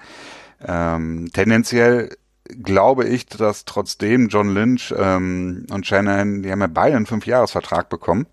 [0.66, 2.16] Ähm, tendenziell
[2.64, 7.89] glaube ich, dass trotzdem John Lynch ähm, und Shannon, die haben ja beide einen Fünfjahresvertrag
[7.89, 8.26] bekommen.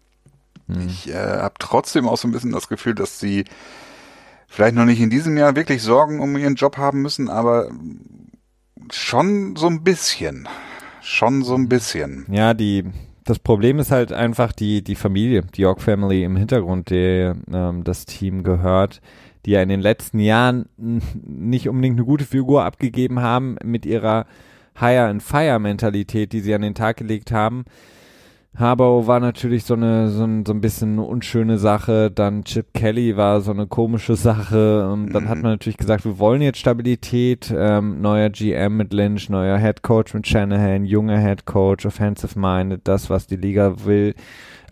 [0.87, 3.45] Ich äh, habe trotzdem auch so ein bisschen das Gefühl, dass sie
[4.49, 7.71] vielleicht noch nicht in diesem Jahr wirklich Sorgen um ihren Job haben müssen, aber
[8.91, 10.49] schon so ein bisschen.
[11.03, 12.27] Schon so ein bisschen.
[12.29, 12.85] Ja, die,
[13.25, 17.85] das Problem ist halt einfach die, die Familie, die York Family im Hintergrund, der ähm,
[17.85, 19.01] das Team gehört,
[19.47, 24.27] die ja in den letzten Jahren nicht unbedingt eine gute Figur abgegeben haben mit ihrer
[24.79, 27.65] Hire and Fire Mentalität, die sie an den Tag gelegt haben.
[28.59, 32.73] Harbaugh war natürlich so eine so ein, so ein bisschen eine unschöne Sache, dann Chip
[32.73, 36.59] Kelly war so eine komische Sache und dann hat man natürlich gesagt, wir wollen jetzt
[36.59, 42.39] Stabilität, ähm, neuer GM mit Lynch, neuer Head Coach mit Shanahan, junger Head Coach, Offensive
[42.39, 44.15] Minded, das was die Liga will.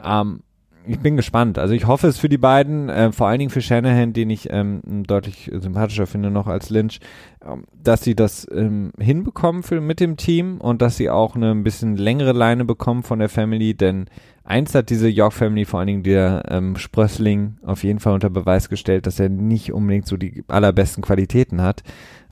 [0.02, 0.40] Ähm,
[0.86, 1.58] ich bin gespannt.
[1.58, 4.48] Also ich hoffe es für die beiden, äh, vor allen Dingen für Shanahan, den ich
[4.50, 7.00] ähm, deutlich sympathischer finde noch als Lynch,
[7.44, 11.52] ähm, dass sie das ähm, hinbekommen für, mit dem Team und dass sie auch eine
[11.52, 14.06] ein bisschen längere Leine bekommen von der Family, denn
[14.44, 18.30] eins hat diese York Family, vor allen Dingen der ähm, Sprössling, auf jeden Fall unter
[18.30, 21.82] Beweis gestellt, dass er nicht unbedingt so die allerbesten Qualitäten hat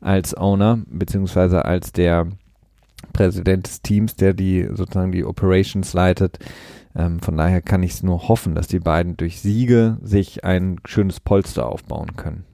[0.00, 2.28] als Owner, beziehungsweise als der
[3.12, 6.38] Präsident des Teams, der die sozusagen die Operations leitet.
[6.94, 10.78] Ähm, von daher kann ich es nur hoffen, dass die beiden durch Siege sich ein
[10.86, 12.44] schönes Polster aufbauen können.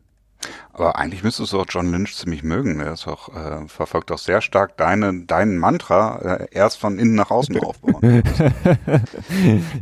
[0.73, 2.79] Aber eigentlich müsstest du auch John Lynch ziemlich mögen.
[2.79, 7.17] Er ist auch, äh, verfolgt auch sehr stark deine, deinen Mantra, äh, erst von innen
[7.17, 8.23] nach außen aufbauen.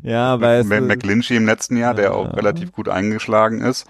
[0.03, 2.31] ja, weil es, McGlinchey im letzten Jahr, der auch Ja.
[2.33, 3.87] relativ gut eingeschlagen ist.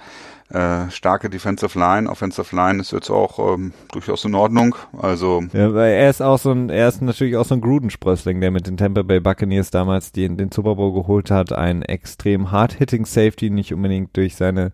[0.49, 4.77] Äh, starke Defensive Line, Offensive Line ist jetzt auch ähm, durchaus in Ordnung.
[4.97, 8.41] Also Ja, weil er ist auch so ein, er ist natürlich auch so ein Grudensprössling,
[8.41, 11.53] der mit den Tampa Bay Buccaneers damals den, den Super Bowl geholt hat.
[11.53, 14.71] Ein extrem hard-hitting Safety, nicht unbedingt durch seine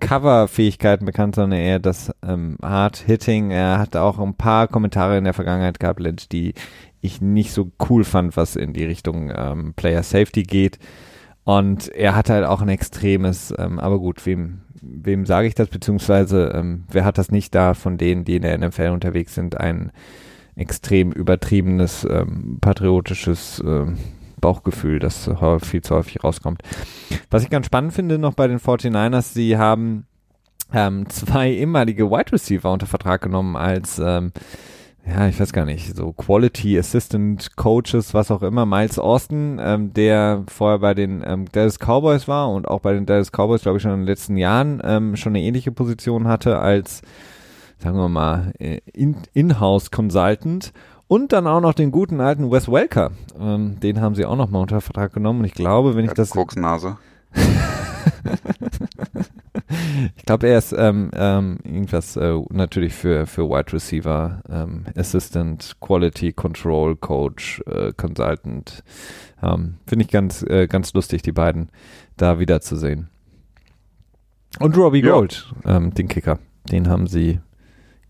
[0.00, 3.50] Cover-Fähigkeiten bekannt, sondern eher das ähm, Hard-Hitting.
[3.50, 6.52] Er hat auch ein paar Kommentare in der Vergangenheit gehabt, Lynch, die
[7.00, 10.78] ich nicht so cool fand, was in die Richtung ähm, Player Safety geht.
[11.44, 15.68] Und er hat halt auch ein extremes, ähm, aber gut, wem, wem sage ich das,
[15.68, 19.58] beziehungsweise ähm, wer hat das nicht da von denen, die in der NFL unterwegs sind,
[19.58, 19.92] ein
[20.56, 23.96] extrem übertriebenes, ähm, patriotisches ähm,
[24.40, 25.30] Bauchgefühl, das
[25.62, 26.62] viel zu häufig rauskommt.
[27.30, 30.06] Was ich ganz spannend finde noch bei den 49ers, sie haben
[30.72, 34.32] ähm, zwei ehemalige Wide Receiver unter Vertrag genommen als ähm,
[35.06, 39.92] ja, ich weiß gar nicht, so Quality Assistant Coaches, was auch immer, Miles Austin, ähm,
[39.92, 43.76] der vorher bei den ähm, Dallas Cowboys war und auch bei den Dallas Cowboys, glaube
[43.76, 47.02] ich, schon in den letzten Jahren ähm, schon eine ähnliche Position hatte als,
[47.78, 50.72] sagen wir mal, äh, in- In-House Consultant.
[51.06, 53.10] Und dann auch noch den guten alten Wes Welker.
[53.38, 55.40] Ähm, den haben sie auch noch mal unter Vertrag genommen.
[55.40, 56.96] Und ich glaube, wenn ich das Koksnase.
[60.16, 65.76] ich glaube, er ist ähm, ähm, irgendwas äh, natürlich für, für Wide Receiver, ähm, Assistant,
[65.80, 68.82] Quality Control Coach, äh, Consultant.
[69.42, 71.70] Ähm, Finde ich ganz, äh, ganz lustig, die beiden
[72.16, 73.08] da wiederzusehen.
[74.60, 76.38] Und Robbie Gold, ähm, den Kicker.
[76.70, 77.40] Den haben sie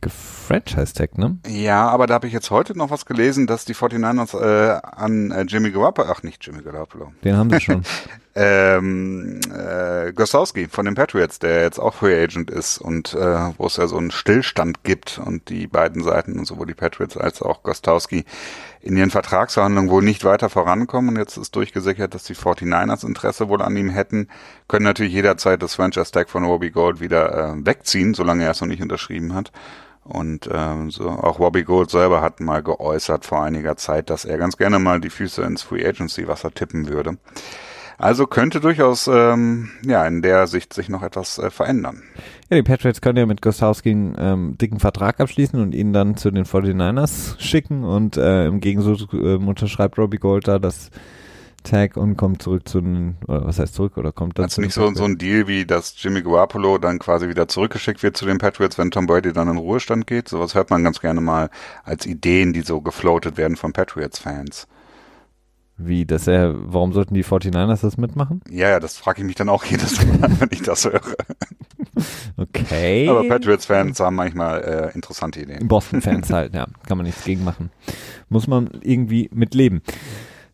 [0.05, 1.39] gefranchise-tag, ne?
[1.47, 5.31] Ja, aber da habe ich jetzt heute noch was gelesen, dass die 49ers äh, an
[5.31, 7.13] äh, Jimmy Garoppolo, ach nicht Jimmy Garoppolo.
[7.25, 7.83] Den haben sie schon.
[8.37, 13.67] ähm, äh, Gosowski von den Patriots, der jetzt auch Free Agent ist und äh, wo
[13.67, 17.63] es ja so einen Stillstand gibt und die beiden Seiten, sowohl die Patriots als auch
[17.63, 18.25] Gostowski,
[18.81, 23.49] in ihren Vertragsverhandlungen wohl nicht weiter vorankommen und jetzt ist durchgesichert, dass die 49ers Interesse
[23.49, 24.29] wohl an ihm hätten,
[24.67, 28.69] können natürlich jederzeit das Franchise-Tag von Robbie Gold wieder äh, wegziehen, solange er es noch
[28.69, 29.53] nicht unterschrieben hat.
[30.03, 34.37] Und ähm, so auch Robbie Gold selber hat mal geäußert vor einiger Zeit, dass er
[34.37, 37.17] ganz gerne mal die Füße ins Free Agency Wasser tippen würde.
[37.99, 42.03] Also könnte durchaus ähm, ja in der Sicht sich noch etwas äh, verändern.
[42.51, 46.17] Ja, die Patriots können ja mit Gostowski einen ähm, dicken Vertrag abschließen und ihn dann
[46.17, 50.91] zu den 49ers schicken und äh, im Gegensatz äh, unterschreibt Robbie Gold da das
[51.65, 54.75] Tag und kommt zurück zu den, oder was heißt zurück oder kommt dann also nicht
[54.75, 58.39] so, so ein Deal wie, dass Jimmy Garoppolo dann quasi wieder zurückgeschickt wird zu den
[58.39, 60.29] Patriots, wenn Tom Brady dann in Ruhestand geht.
[60.29, 61.49] Sowas hört man ganz gerne mal
[61.83, 64.69] als Ideen, die so gefloatet werden von Patriots-Fans.
[65.77, 68.41] Wie, dass er, warum sollten die 49ers das mitmachen?
[68.49, 71.01] Ja, ja, das frage ich mich dann auch jedes Mal, wenn ich das höre.
[72.37, 73.09] Okay.
[73.09, 75.69] Aber Patriots-Fans haben manchmal äh, interessante Ideen.
[75.69, 77.71] Boston-Fans halt, ja, kann man nichts gegen machen.
[78.29, 79.81] Muss man irgendwie mit leben.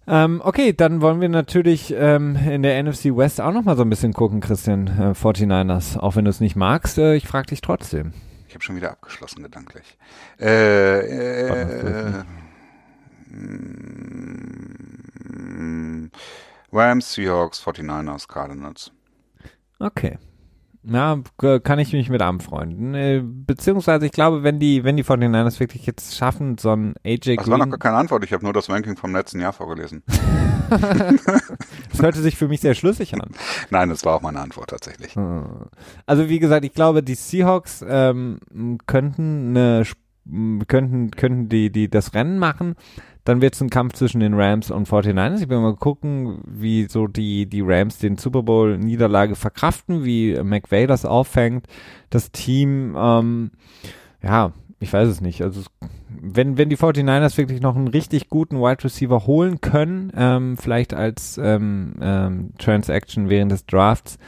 [0.06, 3.90] Ähm, okay, dann wollen wir natürlich ähm, in der NFC West auch nochmal so ein
[3.90, 5.98] bisschen gucken, Christian, äh, 49ers.
[5.98, 8.12] Auch wenn du es nicht magst, äh, ich frage dich trotzdem.
[8.48, 9.96] Ich habe schon wieder abgeschlossen gedanklich.
[10.40, 12.24] Äh, äh,
[13.30, 14.99] mm,
[16.72, 18.92] Rams, Seahawks, 49ers, Cardinals.
[19.78, 20.18] Okay.
[20.82, 21.20] Ja,
[21.62, 22.94] kann ich mich mit anfreunden.
[22.94, 26.70] Äh, beziehungsweise ich glaube, wenn die, wenn die von den Niners wirklich jetzt schaffen, so
[26.70, 29.40] ein AJ Das war noch gar keine Antwort, ich habe nur das Ranking vom letzten
[29.40, 30.02] Jahr vorgelesen.
[30.70, 33.30] das hörte sich für mich sehr schlüssig an.
[33.70, 35.16] Nein, das war auch meine Antwort tatsächlich.
[35.16, 35.66] Hm.
[36.06, 38.38] Also wie gesagt, ich glaube, die Seahawks ähm,
[38.86, 39.84] könnten eine
[40.68, 42.76] könnten, könnten die, die das Rennen machen.
[43.24, 45.42] Dann wird es ein Kampf zwischen den Rams und 49ers.
[45.42, 50.40] Ich will mal gucken, wie so die, die Rams den Super Bowl Niederlage verkraften, wie
[50.42, 51.66] McVay das auffängt.
[52.08, 53.50] Das Team, ähm,
[54.22, 55.42] ja, ich weiß es nicht.
[55.42, 55.62] Also
[56.08, 60.94] wenn, wenn die 49ers wirklich noch einen richtig guten Wide Receiver holen können, ähm, vielleicht
[60.94, 64.18] als ähm, ähm, Transaction während des Drafts,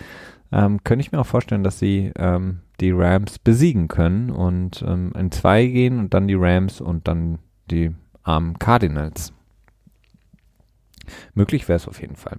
[0.53, 5.13] ähm, könnte ich mir auch vorstellen, dass sie ähm, die Rams besiegen können und ähm,
[5.19, 7.39] in zwei gehen und dann die Rams und dann
[7.71, 9.33] die armen Cardinals.
[11.35, 12.39] Möglich wäre es auf jeden Fall.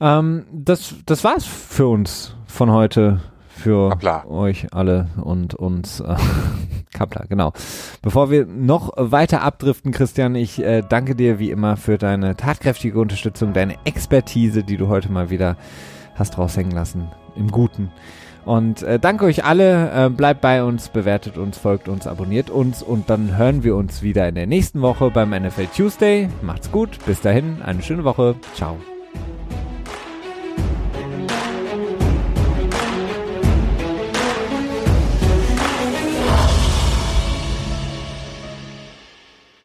[0.00, 4.24] Ähm, das, das war's für uns von heute, für Kapla.
[4.26, 6.00] euch alle und uns.
[6.00, 6.16] Äh,
[6.92, 7.52] Kapla, genau.
[8.00, 12.98] Bevor wir noch weiter abdriften, Christian, ich äh, danke dir wie immer für deine tatkräftige
[12.98, 15.56] Unterstützung, deine Expertise, die du heute mal wieder
[16.14, 17.08] hast raushängen lassen.
[17.36, 17.90] Im Guten.
[18.48, 20.06] Und äh, danke euch alle.
[20.06, 24.00] Äh, bleibt bei uns, bewertet uns, folgt uns, abonniert uns und dann hören wir uns
[24.00, 26.30] wieder in der nächsten Woche beim NFL Tuesday.
[26.40, 26.98] Macht's gut.
[27.04, 28.36] Bis dahin, eine schöne Woche.
[28.54, 28.78] Ciao.